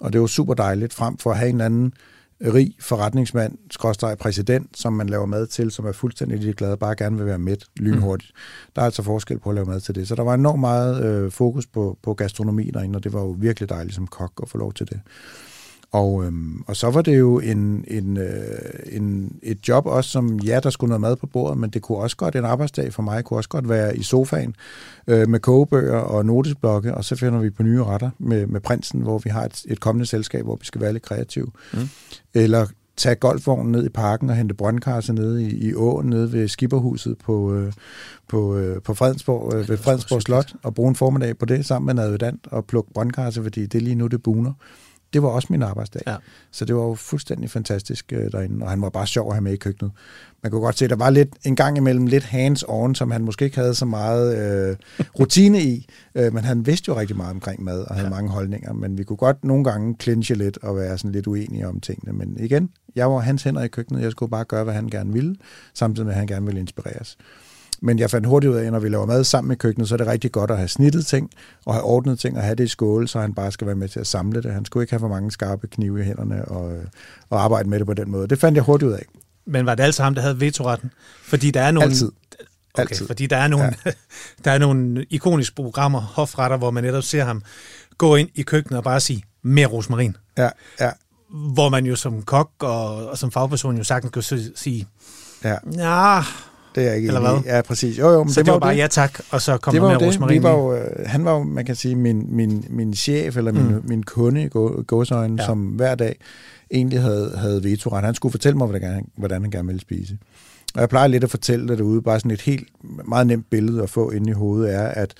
[0.00, 1.92] Og det var super dejligt, frem for at have en eller anden
[2.40, 7.16] rig forretningsmand, skråstreg præsident, som man laver mad til, som er fuldstændig ligeglad, bare gerne
[7.16, 8.32] vil være mæt lynhurtigt.
[8.34, 8.72] Mm.
[8.76, 10.08] Der er altså forskel på at lave mad til det.
[10.08, 13.36] Så der var enormt meget øh, fokus på, på gastronomi derinde, og det var jo
[13.38, 15.00] virkelig dejligt som kok at få lov til det.
[15.92, 18.58] Og, øhm, og så var det jo en, en, øh,
[18.92, 21.98] en, et job også, som ja, der skulle noget mad på bordet, men det kunne
[21.98, 24.54] også godt, en arbejdsdag for mig, kunne også godt være i sofaen
[25.06, 29.00] øh, med kogebøger og notesblokke, og så finder vi på nye retter med, med prinsen,
[29.00, 31.50] hvor vi har et, et kommende selskab, hvor vi skal være lidt kreative.
[31.72, 31.88] Mm.
[32.34, 32.66] Eller
[32.96, 37.18] tage golfvognen ned i parken og hente brøndkarse nede i, i åen, nede ved skipperhuset
[37.18, 37.72] på, øh,
[38.28, 41.86] på, øh, på Fredensborg, øh, ved Fredensborg Slot, og bruge en formiddag på det sammen
[41.86, 44.52] med en adjutant og plukke brøndkarse, fordi det er lige nu, det buner.
[45.12, 46.02] Det var også min arbejdsdag.
[46.06, 46.16] Ja.
[46.50, 49.42] Så det var jo fuldstændig fantastisk øh, derinde, og han var bare sjov at have
[49.42, 49.92] med i køkkenet.
[50.42, 53.24] Man kunne godt se, at der var lidt en gang imellem lidt hands-on, som han
[53.24, 54.76] måske ikke havde så meget øh,
[55.20, 58.14] rutine i, øh, men han vidste jo rigtig meget omkring mad og havde ja.
[58.14, 61.68] mange holdninger, men vi kunne godt nogle gange clinche lidt og være sådan lidt uenige
[61.68, 62.12] om tingene.
[62.12, 65.12] Men igen, jeg var hans hænder i køkkenet, jeg skulle bare gøre, hvad han gerne
[65.12, 65.36] ville,
[65.74, 67.16] samtidig med, at han gerne ville inspireres.
[67.82, 69.94] Men jeg fandt hurtigt ud af, at når vi laver mad sammen i køkkenet, så
[69.94, 71.30] er det rigtig godt at have snittet ting,
[71.66, 73.88] og have ordnet ting, og have det i skåle, så han bare skal være med
[73.88, 74.52] til at samle det.
[74.52, 76.84] Han skulle ikke have for mange skarpe knive i hænderne og, øh,
[77.30, 78.28] og arbejde med det på den måde.
[78.28, 79.04] Det fandt jeg hurtigt ud af.
[79.46, 80.90] Men var det altid ham, der havde vetoretten?
[81.22, 81.84] Fordi der er nogle...
[81.84, 82.12] Altid.
[82.74, 83.06] Okay, Altid.
[83.06, 83.90] fordi der er nogle, ja.
[84.44, 87.42] der er nogle ikoniske programmer, hofretter, hvor man netop ser ham
[87.98, 90.16] gå ind i køkkenet og bare sige, mere rosmarin.
[90.38, 90.48] Ja,
[90.80, 90.90] ja,
[91.30, 94.88] Hvor man jo som kok og, og som fagperson jo sagtens kan sige,
[95.44, 95.56] ja.
[95.76, 96.22] ja,
[96.74, 97.54] det er jeg ikke Eller hvad?
[97.54, 97.98] Ja, præcis.
[97.98, 98.78] Jo, jo, men Så det, det, var bare det.
[98.78, 100.28] ja tak, og så kom det var jo det.
[100.30, 103.52] Vi var jo, øh, han var jo, man kan sige, min, min, min chef, eller
[103.52, 103.82] min, Mm.
[103.88, 105.46] min kunde i gå- gåseøjne, Ja.
[105.46, 106.16] som hver dag
[106.70, 108.04] egentlig havde, havde vetoret.
[108.04, 110.18] Han skulle fortælle mig, hvordan, han- hvordan han gerne ville spise.
[110.74, 112.68] Og jeg plejer lidt at fortælle det derude, bare sådan et helt
[113.08, 115.14] meget nemt billede at få inde i hovedet er, at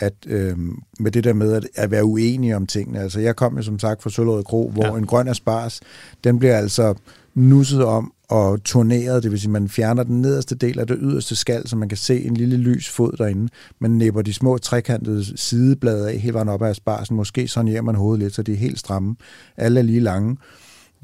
[0.00, 0.56] at øh,
[1.00, 3.00] med det der med at, at være uenige om tingene.
[3.00, 4.92] Altså jeg kom jo som sagt fra Søllerød Kro, hvor Ja.
[4.92, 4.98] ja.
[4.98, 5.80] en grøn asparges,
[6.24, 6.94] den bliver altså
[7.34, 11.36] nusset om og turneret, det vil sige, man fjerner den nederste del af det yderste
[11.36, 13.48] skal, så man kan se en lille lys fod derinde.
[13.78, 17.16] Man næpper de små trekantede sideblade af hele vejen op af aspargesen.
[17.16, 19.16] Måske sonerer man hovedet lidt, så de er helt stramme.
[19.56, 20.36] Alle er lige lange.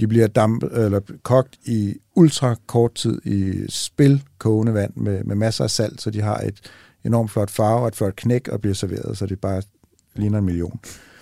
[0.00, 5.36] De bliver damp, eller kogt i ultra kort tid i spil kogende vand med, med
[5.36, 6.60] masser af salt, så de har et
[7.04, 9.62] enormt flot farve og et flot knæk og bliver serveret, så det bare
[10.14, 10.80] ligner en million.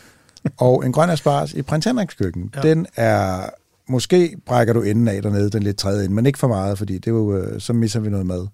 [0.58, 2.60] og en grøn asparges i prins Henriks køkken, ja.
[2.60, 3.50] den er,
[3.90, 6.94] måske brækker du enden af dernede, den lidt tredje ende, men ikke for meget, fordi
[6.94, 8.46] det er jo, øh, så misser vi noget mad.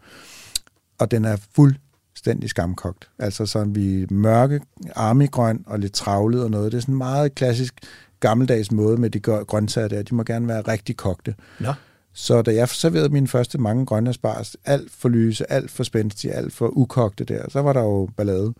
[0.99, 3.09] Og den er fuldstændig skamkogt.
[3.18, 4.61] Altså sådan vi mørke,
[4.97, 6.72] armigrøn og lidt travlet og noget.
[6.72, 7.74] Det er sådan en meget klassisk
[8.20, 10.03] gammeldags måde med de grø- grøntsager der.
[10.03, 11.34] De må gerne være rigtig kogte.
[11.61, 11.72] Nå,
[12.12, 16.32] Så da jeg serverede mine første mange grønne asparges, alt for lyse, alt for spændstige,
[16.32, 18.55] alt for ukogte der, så var der jo ballade.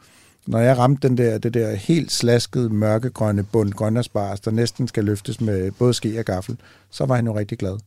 [0.47, 4.89] Når jeg ramte den der, det der helt slaskede, mørkegrønne bund grønne asparges, der næsten
[4.89, 6.57] skal løftes med både ske og gaffel,
[6.91, 7.79] så var han jo rigtig glad.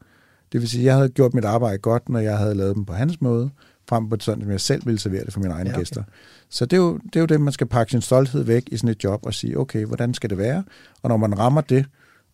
[0.51, 2.85] Det vil sige, at jeg havde gjort mit arbejde godt, når jeg havde lavet dem
[2.85, 3.49] på hans måde,
[3.89, 5.81] frem på sådan, som jeg selv ville servere det for mine egne Ja, okay.
[5.81, 6.03] gæster.
[6.49, 8.77] Så det er, jo, det er jo det, man skal pakke sin stolthed væk i
[8.77, 10.63] sådan et job og sige, okay, hvordan skal det være?
[11.01, 11.85] Og når man rammer det,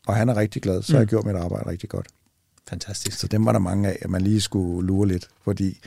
[0.07, 1.09] og han er rigtig glad, så har jeg Mm.
[1.09, 2.07] gjort mit arbejde rigtig godt.
[2.69, 3.19] fantastisk.
[3.19, 5.79] Så dem var der mange af, at man lige skulle lure lidt, fordi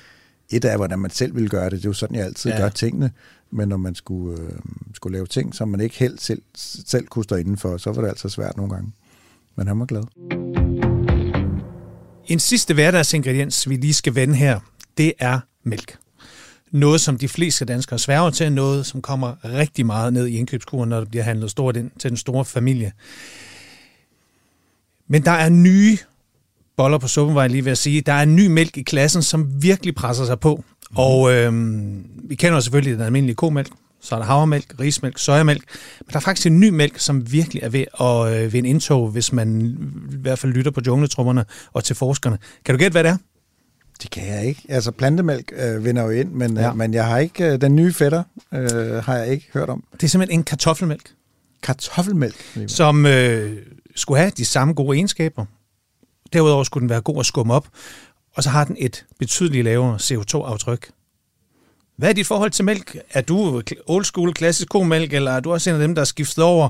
[0.50, 2.58] et af, hvordan man selv ville gøre det, det er jo sådan, jeg altid ja.
[2.58, 3.10] gør tingene,
[3.50, 4.58] men når man skulle, øh,
[4.94, 6.42] skulle lave ting, som man ikke helt selv,
[6.86, 8.92] selv kunne stå indenfor, så var det altså svært nogle gange.
[9.56, 10.02] Men han var glad.
[12.26, 14.60] En sidste hverdagsingrediens, vi lige skal vende her,
[14.98, 15.98] det er mælk.
[16.70, 20.88] Noget, som de fleste danskere sværger til, noget, som kommer rigtig meget ned i indkøbskurven,
[20.88, 22.92] når det bliver handlet stort ind til den store familie.
[25.08, 25.98] Men der er nye
[26.76, 28.00] boller på suppen, var jeg lige ved at sige.
[28.00, 30.64] Der er en ny mælk i klassen, som virkelig presser sig på.
[30.90, 30.96] Mm.
[30.96, 33.68] Og øhm, vi kender selvfølgelig den almindelige komælk,
[34.00, 35.62] så er der havremælk, rismælk, sojamælk.
[36.00, 39.08] Men der er faktisk en ny mælk, som virkelig er ved at øh, vinde indtog,
[39.10, 39.60] hvis man
[40.12, 42.38] i hvert fald lytter på jungletrummerne og til forskerne.
[42.64, 43.16] Kan du gætte, hvad det er?
[44.02, 44.62] Det kan jeg ikke.
[44.68, 46.62] Altså plantemælk øh, vinder jo ind, men, Ja.
[46.62, 46.70] ja.
[46.70, 48.22] øh, men jeg har ikke, øh, den nye fætter
[48.54, 48.70] øh,
[49.04, 49.84] har jeg ikke hørt om.
[49.92, 51.10] Det er simpelthen en kartoffelmælk,
[51.62, 52.36] Kartoffelmælk.
[52.66, 53.56] som øh,
[53.96, 55.44] skulle have de samme gode egenskaber.
[56.32, 57.68] Derudover skulle den være god at skumme op,
[58.38, 60.90] og så har den et betydeligt lavere CO2-aftryk.
[61.96, 62.96] Hvad er dit forhold til mælk?
[63.10, 66.06] Er du old school, klassisk komælk, eller er du også en af dem, der er
[66.06, 66.68] skiftet over?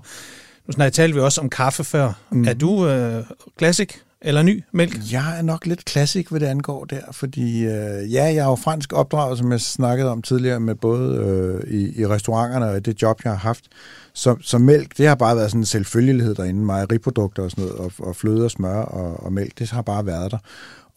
[0.66, 2.12] Nu snakker talte vi også om kaffe før.
[2.30, 2.44] Mm.
[2.44, 3.24] Er du øh,
[3.58, 5.12] klassik eller ny mælk?
[5.12, 8.56] Jeg er nok lidt klassik, hvad det angår der, fordi øh, ja, jeg er jo
[8.56, 12.80] fransk opdraget, som jeg snakkede om tidligere, med både øh, i, i restauranterne og i
[12.80, 13.64] det job, jeg har haft.
[14.12, 17.78] Så, så mælk, det har bare været sådan en selvfølgelighed derinde, mejeriprodukter og sådan noget,
[17.80, 20.38] og, og fløde og smør og, og mælk, det har bare været der.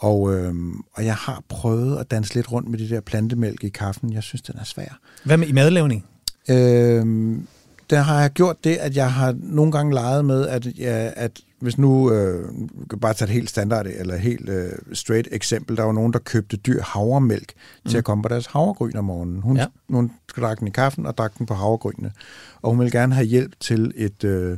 [0.01, 0.53] Og, øh,
[0.93, 4.13] og jeg har prøvet at danse lidt rundt med det der plantemælk i kaffen.
[4.13, 4.99] Jeg synes, den er svær.
[5.23, 6.05] Hvad med i madlavning?
[6.49, 7.05] Øh,
[7.89, 11.39] der har jeg gjort det, at jeg har nogle gange leget med, at, ja, at
[11.59, 12.49] hvis nu, øh,
[13.01, 16.57] bare tage et helt standard eller helt øh, straight eksempel, der var nogen, der købte
[16.57, 17.53] dyr havremælk
[17.85, 17.89] mm.
[17.89, 19.41] til at komme på deres havregryn om morgenen.
[19.41, 19.65] Hun, ja.
[19.89, 22.11] hun drak den i kaffen og drak den på havregrynene.
[22.61, 24.57] Og hun ville gerne have hjælp til et, øh,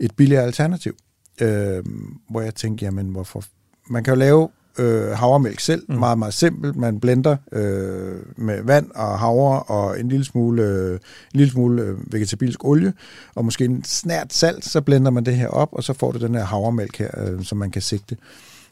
[0.00, 0.96] et billigere alternativ.
[1.40, 1.84] Øh,
[2.30, 3.44] hvor jeg tænkte, jamen hvorfor?
[3.90, 4.48] Man kan jo lave
[4.78, 5.94] øh, havremælk selv, mm.
[5.94, 6.76] meget, meget simpelt.
[6.76, 10.98] Man blender øh, med vand og havre og en lille smule, øh, en
[11.38, 12.92] lille smule øh, vegetabilsk olie,
[13.34, 16.18] og måske en snært salt, så blender man det her op, og så får du
[16.18, 18.16] den her havremælk her, øh, som man kan sigte.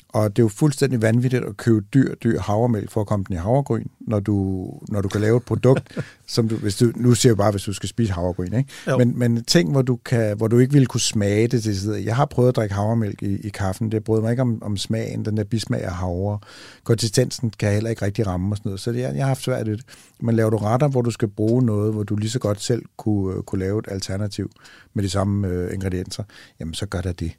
[0.09, 3.35] Og det er jo fuldstændig vanvittigt at købe dyr, dyr havremælk for at komme den
[3.35, 7.15] i havregryn, når du, når du kan lave et produkt, som du, hvis du, nu
[7.15, 8.71] siger jeg bare, hvis du skal spise havregryn, ikke?
[8.87, 8.99] Jo.
[8.99, 12.05] Men, men ting, hvor du, kan, hvor du ikke ville kunne smage det til stedet.
[12.05, 13.93] Jeg har prøvet at drikke havremælk i, i kaffen.
[13.93, 16.39] Det bryder mig ikke om, om smagen, den der bismag af havre.
[16.85, 18.81] Konsistensen kan heller ikke rigtig ramme og sådan noget.
[18.81, 19.85] Så det, jeg, jeg har haft svært ved det.
[20.21, 22.83] Men laver du retter, hvor du skal bruge noget, hvor du lige så godt selv
[22.97, 24.51] kunne, øh, kunne lave et alternativ
[24.95, 26.25] med de samme øh, ingredienser,
[26.61, 27.33] jamen så gør der det.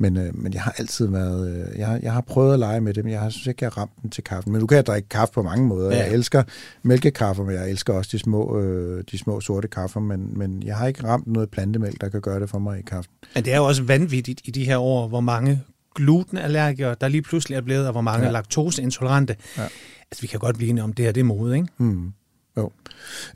[0.00, 1.50] Men, øh, men jeg har altid været...
[1.50, 3.64] Øh, jeg, har, jeg har prøvet at lege med det, men jeg har, synes ikke,
[3.64, 4.52] jeg har ramt den til kaffen.
[4.52, 5.96] Men du kan drikke kaffe på mange måder.
[5.96, 6.02] Ja.
[6.02, 6.42] Jeg elsker
[6.82, 10.00] mælkekaffe, men jeg elsker også de små, øh, de små sorte kaffer.
[10.00, 12.82] Men, men jeg har ikke ramt noget plantemælk, der kan gøre det for mig i
[12.82, 13.12] kaffen.
[13.34, 15.60] Men det er jo også vanvittigt i de her år, hvor mange
[15.94, 18.32] glutenallergikere, der lige pludselig er blevet, og hvor mange ja.
[18.32, 19.36] Laktoseintolerante.
[19.58, 19.62] Ja.
[20.10, 21.68] Altså, vi kan godt blive enige om, det her det er mode, ikke?
[21.78, 22.12] Mm.
[22.60, 22.70] Jo.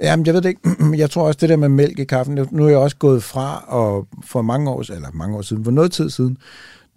[0.03, 0.61] Jamen, jeg ved det ikke.
[1.03, 3.65] Jeg tror også, det der med mælk i kaffen, nu er jeg også gået fra,
[3.67, 6.39] og for mange år, eller mange år siden, for noget tid siden,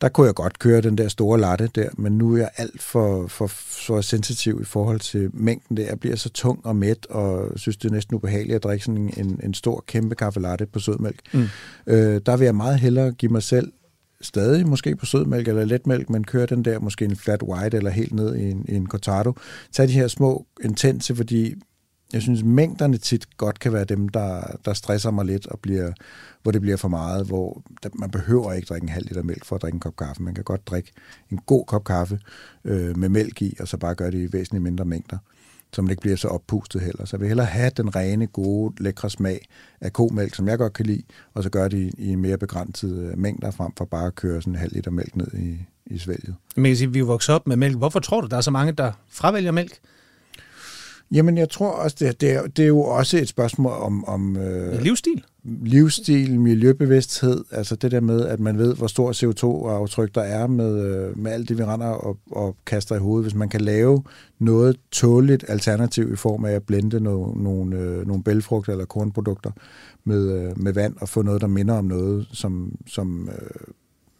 [0.02, 2.82] der kunne jeg godt køre den der store latte der, men nu er jeg alt
[2.82, 5.84] for, for, for sensitiv i forhold til mængden der.
[5.84, 9.14] Jeg bliver så tung og mæt, og synes, det er næsten ubehageligt at drikke sådan
[9.18, 11.20] en, en stor, kæmpe kaffe latte på sødmælk.
[11.34, 11.48] Mm.
[11.88, 13.72] Øh, der vil jeg meget hellere give mig selv
[14.22, 17.92] stadig måske på sødmælk eller letmælk, men køre den der måske en flat white eller
[17.92, 19.34] helt ned i en, i en cortado.
[19.72, 21.56] Tag de her små intense, fordi
[22.14, 25.92] jeg synes, mængderne tit godt kan være dem, der, der stresser mig lidt, og bliver,
[26.44, 29.56] hvor det bliver for meget, hvor man behøver ikke drikke en halv liter mælk for
[29.56, 30.24] at drikke en kop kaffe.
[30.24, 30.92] Man kan godt drikke
[31.32, 32.20] en god kop kaffe
[32.66, 35.18] øh, med mælk i, og så bare gøre det i væsentligt mindre mængder,
[35.74, 37.06] så man ikke bliver så oppustet heller.
[37.06, 39.48] Så jeg vil hellere have den rene, gode, lækre smag
[39.82, 41.04] af komælk, som jeg godt kan lide,
[41.34, 44.42] og så gøre det i, i mere begrænsede øh, mængder, frem for bare at køre
[44.42, 46.36] sådan en halv liter mælk ned i, i svælget.
[46.56, 47.78] Men sige, vi er vokset op med mælk.
[47.78, 49.80] Hvorfor tror du, der er så mange, der fravælger mælk?
[51.12, 54.06] Jamen, jeg tror også, det, det, er, det er jo også et spørgsmål om...
[54.06, 55.24] om øh, livsstil?
[55.44, 60.86] Livsstil, miljøbevidsthed, altså det der med, at man ved, hvor stor CO2-aftryk der er med,
[60.86, 63.26] øh, med alt det, vi render og, og kaster i hovedet.
[63.26, 64.04] Hvis man kan lave
[64.40, 69.52] noget tåligt alternativ i form af at blende no, nogle, øh, nogle bælfrugter eller kornprodukter
[70.04, 73.74] med, øh, med vand og få noget, der minder om noget, som, som øh,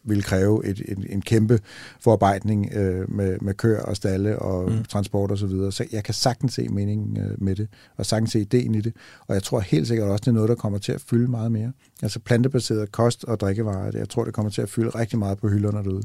[0.08, 1.58] vil kræve et, en, en kæmpe
[2.00, 4.84] forarbejdning øh, med, med kør og stalle og mm.
[4.84, 5.38] transport osv.
[5.38, 5.72] Så, videre.
[5.72, 8.92] så jeg kan sagtens se meningen øh, med det, og sagtens se ideen i det.
[9.26, 11.52] Og jeg tror helt sikkert også, det er noget, der kommer til at fylde meget
[11.52, 11.72] mere.
[12.02, 15.48] Altså plantebaseret kost og drikkevarer, jeg tror, det kommer til at fylde rigtig meget på
[15.48, 16.02] hylderne derude.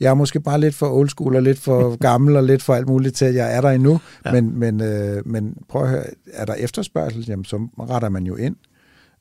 [0.00, 2.74] Jeg er måske bare lidt for old school og lidt for gammel og lidt for
[2.74, 4.00] alt muligt til, at jeg er der endnu.
[4.24, 4.32] Ja.
[4.32, 8.36] Men, men, øh, men prøv at høre, er der efterspørgsel, jamen, så retter man jo
[8.36, 8.56] ind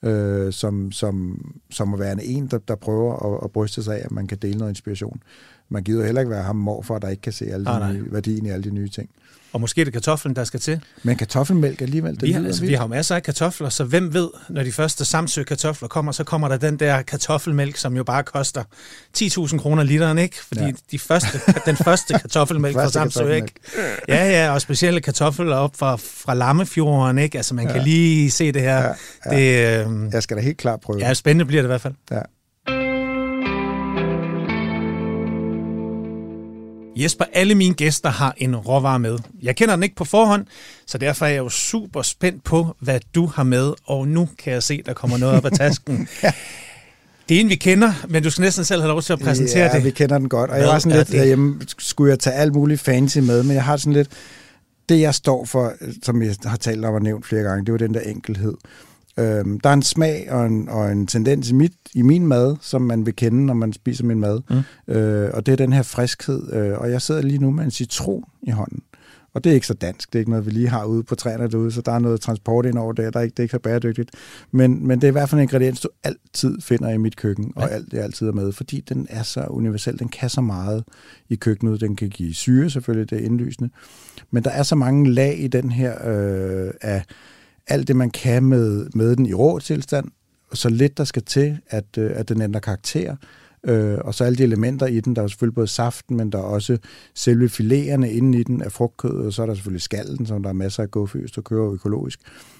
[0.03, 4.01] øh, som, som, som at være en, der, der prøver at, at bryste sig af,
[4.05, 5.21] at man kan dele noget inspiration.
[5.69, 8.11] Man gider heller ikke være ham morfar, der ikke kan se alle de ah, nye,
[8.11, 9.09] værdien i alle de nye ting.
[9.57, 10.81] Og måske er det kartoflen, der skal til.
[11.03, 14.13] Men kartoffelmælk alligevel, det vi har, altså, vi har jo masser af kartofler, så hvem
[14.13, 18.03] ved, når de første Samsø kartofler kommer, så kommer der den der kartoffelmælk, som jo
[18.03, 18.63] bare koster
[19.17, 20.37] 10.000 kroner literen, ikke?
[20.47, 20.71] Fordi ja.
[20.91, 23.51] de første, den første kartoffelmælk fra Samsø, ikke?
[24.07, 27.37] Ja, ja, og specielle kartofler op fra, fra Lammefjorden, ikke?
[27.37, 27.73] Altså, man ja.
[27.73, 28.93] kan lige se det her.
[29.25, 29.79] Ja, ja.
[29.81, 31.93] Det, øh, Jeg skal da helt klart prøve Ja, spændende bliver det i hvert fald.
[32.11, 32.21] Ja.
[37.03, 39.17] Jesper, alle mine gæster har en råvare med.
[39.41, 40.45] Jeg kender den ikke på forhånd,
[40.85, 43.73] så derfor er jeg jo super spændt på, hvad du har med.
[43.85, 46.07] Og nu kan jeg se, der kommer noget op af tasken.
[46.23, 46.31] ja.
[47.29, 49.65] Det er en, vi kender, men du skal næsten selv have lov til at præsentere
[49.65, 49.83] ja, det.
[49.83, 50.51] vi kender den godt.
[50.51, 53.63] Og jeg var sådan lidt, derhjemme, skulle jeg tage alt muligt fancy med, men jeg
[53.63, 54.09] har sådan lidt,
[54.89, 55.73] det jeg står for,
[56.03, 58.53] som jeg har talt om og nævnt flere gange, det var den der enkelhed.
[59.19, 62.55] Øhm, der er en smag og en, og en tendens i, mit, i min mad,
[62.61, 64.41] som man vil kende, når man spiser min mad.
[64.49, 64.93] Mm.
[64.93, 66.53] Øh, og det er den her friskhed.
[66.53, 68.81] Øh, og jeg sidder lige nu med en citron i hånden.
[69.33, 70.13] Og det er ikke så dansk.
[70.13, 72.21] Det er ikke noget, vi lige har ude på træerne derude, så der er noget
[72.21, 73.11] transport ind over der.
[73.11, 74.09] der er ikke, det er ikke så bæredygtigt.
[74.51, 77.53] Men, men det er i hvert fald en ingrediens, du altid finder i mit køkken,
[77.55, 79.99] og alt det altid er med, fordi den er så universel.
[79.99, 80.83] Den kan så meget
[81.29, 81.81] i køkkenet.
[81.81, 83.69] Den kan give syre, selvfølgelig, det er indlysende.
[84.31, 87.03] Men der er så mange lag i den her øh, af
[87.67, 90.05] alt det, man kan med, med den i rå tilstand,
[90.51, 93.15] og så lidt, der skal til, at, øh, at den ændrer karakter.
[93.63, 96.37] Øh, og så alle de elementer i den, der er selvfølgelig både saften, men der
[96.37, 96.77] er også
[97.15, 100.49] selve filéerne inde i den af frugtkød, og så er der selvfølgelig skallen, som der
[100.49, 102.19] er masser af gåføst og kører økologisk.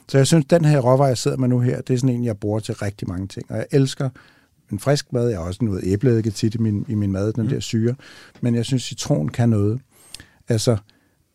[0.10, 2.24] Så jeg synes, den her råvarer, jeg sidder med nu her, det er sådan en,
[2.24, 3.51] jeg bruger til rigtig mange ting.
[3.51, 4.10] Og jeg elsker
[4.72, 5.30] en frisk mad.
[5.30, 7.49] Jeg har også noget æbleeddike tit i min, i min mad, den mm.
[7.49, 7.95] der syre.
[8.41, 9.80] Men jeg synes, citron kan noget.
[10.47, 10.78] Altså,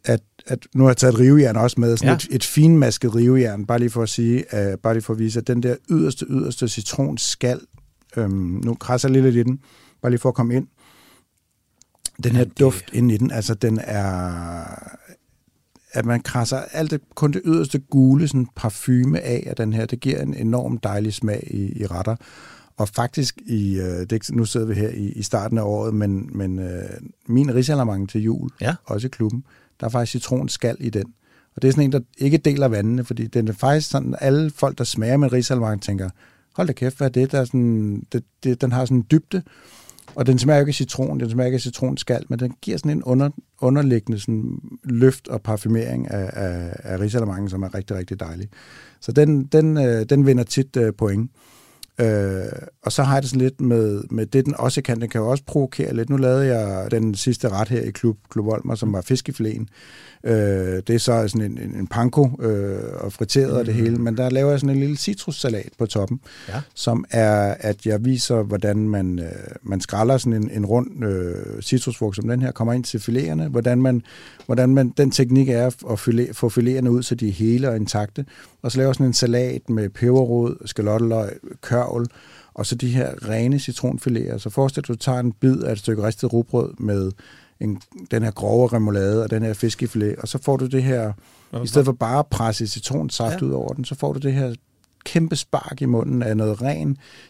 [0.05, 2.15] at, at nu har jeg taget et rivejern også med, sådan ja.
[2.15, 5.39] et, et finmasket rivejern, bare lige for at sige, uh, bare lige for at vise,
[5.39, 7.61] at den der yderste, yderste citronskal,
[8.17, 9.61] øhm, nu krasser jeg lidt i den,
[10.03, 10.67] bare lige for at komme ind,
[12.25, 14.65] den her duft ind i den, altså den er,
[15.93, 19.87] at man krasser alt det, kun det yderste gule sådan parfume af af den her,
[19.87, 22.17] det giver en enorm dejlig smag i, i retter.
[22.77, 26.31] Og faktisk, i, øh, det, nu sidder vi her i, i starten af året, men,
[26.33, 26.91] men øh,
[27.27, 28.75] min risalamande til jul, ja.
[28.85, 29.45] også i klubben,
[29.83, 31.05] der er faktisk citronskal i den.
[31.57, 34.51] Og det er sådan en, der ikke deler vandene, fordi den er faktisk sådan, alle
[34.51, 36.11] folk, der smager med risalvang, tænker,
[36.57, 39.07] hold da kæft, hvad er det, der er sådan, det, det, den har sådan en
[39.11, 39.43] dybde,
[40.15, 42.91] og den smager ikke af citron, den smager ikke af citronskal, men den giver sådan
[42.91, 43.31] en under,
[43.61, 47.11] underliggende sådan løft og parfumering af, af, af
[47.51, 48.49] som er rigtig, rigtig dejlig.
[49.01, 51.31] Så den, den, øh, den vinder tit øh, point.
[52.01, 55.01] Øh, og så har jeg det sådan lidt med, med det, den også kan.
[55.01, 56.11] Den kan jo også provokere lidt.
[56.11, 59.67] Nu lavede jeg den sidste ret her i Klub, Klub Volmer, som var fiskefiléen.
[60.25, 63.59] Øh, det er så sådan en, en, en panko øh, og friteret mm.
[63.59, 63.83] og det mm.
[63.83, 66.61] hele, men der laver jeg sådan en lille citrussalat på toppen, ja.
[66.75, 69.27] som er, at jeg viser, hvordan man, øh,
[69.63, 73.49] man skræller sådan en, en rund øh, citrusfrugt som den her, kommer ind til filéerne,
[73.49, 74.03] hvordan man,
[74.47, 77.77] hvordan man, den teknik er at filet, få filéerne ud, så de er hele og
[77.77, 78.25] intakte,
[78.63, 81.31] og så laver sådan en salat med peberrod, skalotteløg,
[81.61, 82.09] kør hørvel,
[82.55, 84.39] og så de her rene citronfiléer.
[84.39, 87.13] Så forestil dig, at du tager en bid af et stykke ristet rugbrød med
[87.61, 87.81] en,
[88.11, 91.13] den her grove remoulade og den her fiskefilet, og så får du det her,
[91.53, 91.65] okay.
[91.65, 93.47] i stedet for bare at presse citronsaft ja.
[93.47, 94.55] ud over den, så får du det her
[95.05, 96.89] kæmpe spark i munden af noget ren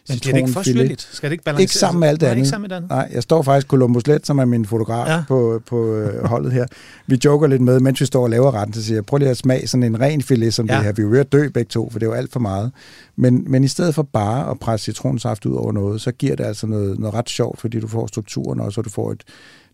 [0.09, 1.09] Men bliver det ikke for syrligt?
[1.13, 1.63] Skal det ikke balancere?
[1.63, 2.37] Ikke sammen med alt det andet.
[2.37, 2.91] Ikke sammen med det andet.
[2.91, 5.23] Nej, jeg står faktisk Columbus Let, som er min fotograf ja.
[5.29, 6.67] på, på øh, holdet her.
[7.07, 9.31] Vi joker lidt med, mens vi står og laver retten, så siger jeg, prøv lige
[9.31, 10.77] at smage sådan en ren filet som ja.
[10.77, 10.93] det her.
[10.93, 12.73] Vi er jo ved at dø begge to, for det er jo alt for meget.
[13.17, 16.45] Men, men i stedet for bare at presse citronsaft ud over noget, så giver det
[16.45, 19.23] altså noget, noget ret sjovt, fordi du får strukturen også, og du får et,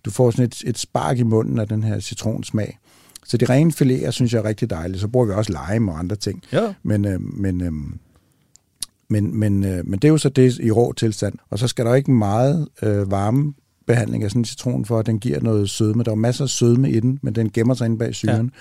[0.04, 2.78] du får sådan et, et spark i munden af den her citronsmag.
[3.28, 5.00] Så de rene filéer synes jeg er rigtig dejligt.
[5.00, 6.42] Så bruger vi også lime og andre ting.
[6.52, 6.74] Ja.
[6.82, 7.72] Men, øh, men, øh,
[9.08, 11.34] men, men, øh, men det er jo så det i rå tilstand.
[11.50, 13.54] Og så skal der ikke meget øh, varme
[13.86, 16.02] behandling af sådan en citron, for at den giver noget sødme.
[16.02, 18.46] Der er masser af sødme i den, men den gemmer sig inde bag syren.
[18.46, 18.60] Ja.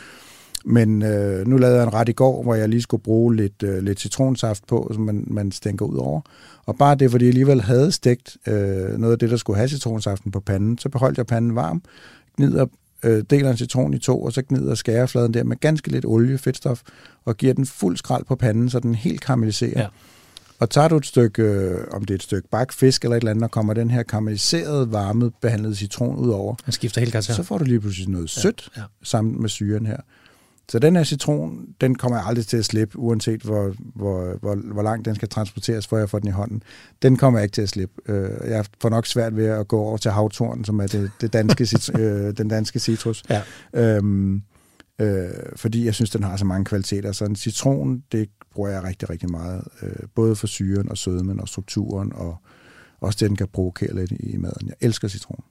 [0.66, 3.64] Men øh, nu lavede jeg en ret i går, hvor jeg lige skulle bruge lidt,
[3.64, 6.22] øh, lidt citronsaft på, som man, man stænker ud over.
[6.66, 9.70] Og bare det, fordi jeg alligevel havde stegt øh, noget af det, der skulle have
[9.70, 11.82] citronsaften på panden, så beholdt jeg panden varm,
[12.38, 12.66] gnider
[13.04, 16.38] øh, deler en citron i to, og så gnider skærefladen der med ganske lidt olie,
[16.38, 16.82] fedtstof,
[17.26, 19.82] og giver den fuld skrald på panden, så den helt karamelliserer.
[19.82, 19.88] Ja.
[20.60, 23.32] Og tager du et stykke, øh, om det er et stykke bakfisk eller et eller
[23.32, 27.34] andet, og kommer den her karamelliserede, varmet, behandlede citron ud over, skifter helt karakter.
[27.34, 28.88] så får du lige pludselig noget sødt ja, ja.
[29.04, 29.98] sammen med syren her.
[30.72, 34.56] Så den her citron, den kommer jeg aldrig til at slippe, uanset hvor, hvor, hvor,
[34.56, 36.64] hvor langt den skal transporteres, før jeg får den i hånden.
[37.02, 38.12] Den kommer jeg ikke til at slippe.
[38.12, 41.34] Øh, jeg får nok svært ved at gå over til havtorn, som er det, det
[41.34, 41.68] danske,
[42.02, 43.24] øh, den danske citrus.
[43.30, 43.42] Ja.
[43.74, 44.42] Øhm,
[45.00, 47.12] øh, fordi jeg synes, den har så mange kvaliteter.
[47.12, 49.64] Så en citron, det bruger jeg rigtig, rigtig meget.
[49.82, 52.38] Øh, både for syren og sødmen og strukturen, og
[53.02, 54.68] også det, den kan provokere lidt i maden.
[54.68, 55.44] Jeg elsker citron.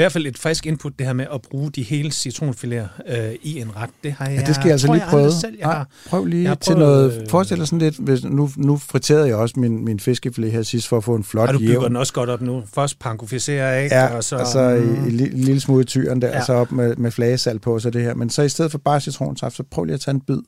[0.00, 3.60] Hvert fald et frisk input, det her med at bruge de hele citronfiléer øh, i
[3.60, 3.90] en ret.
[4.04, 5.32] Det har jeg, ja, det skal jeg altså tror, lige prøve.
[5.32, 7.26] Selv, jeg har, prøv lige jeg har til noget.
[7.30, 10.88] Forestil dig sådan lidt, hvis, nu, nu friterede jeg også min, min fiskefilet her sidst
[10.88, 11.54] for at få en flot jævn.
[11.54, 11.84] du bygger jævn.
[11.84, 12.62] den også godt op nu.
[12.74, 14.36] Først pankoficerer jeg, Ja, og så...
[14.36, 16.38] og så i, mm, i, en lille smule tyren der, Ja.
[16.38, 18.14] og så op med, med flagesalt på, så det her.
[18.14, 20.38] Men så i stedet for bare citronsaft, så prøv lige at tage en bid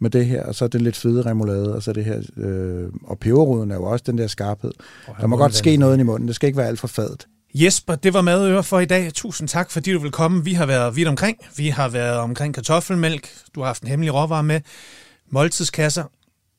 [0.00, 3.18] med det her, og så det lidt fede remoulade, og så det her, øh, og
[3.18, 4.72] peberruden er jo også den der skarphed.
[5.08, 7.26] Åh, Der må godt ske noget i munden, det skal ikke være alt for fadet.
[7.54, 9.14] Jesper, det var madøre for i dag.
[9.14, 10.44] Tusind tak, fordi du vil komme.
[10.44, 11.38] Vi har været vidt omkring.
[11.56, 13.28] Vi har været omkring kartoffelmælk.
[13.54, 14.60] Du har haft en hemmelig råvarer med.
[15.30, 16.04] Måltidskasser.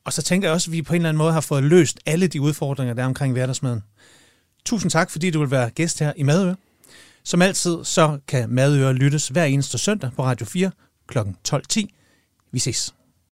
[0.04, 1.98] Og så tænker jeg også, at vi på en eller anden måde har fået løst
[2.06, 3.82] alle de udfordringer, der er omkring hverdagsmaden.
[4.64, 6.56] Tusind tak, fordi du vil være gæst her i Madøre.
[7.24, 10.70] Som altid, så kan Madøre lyttes hver eneste søndag på Radio 4
[11.06, 11.18] kl.
[11.18, 11.86] 12.10.
[12.52, 12.94] Vi ses.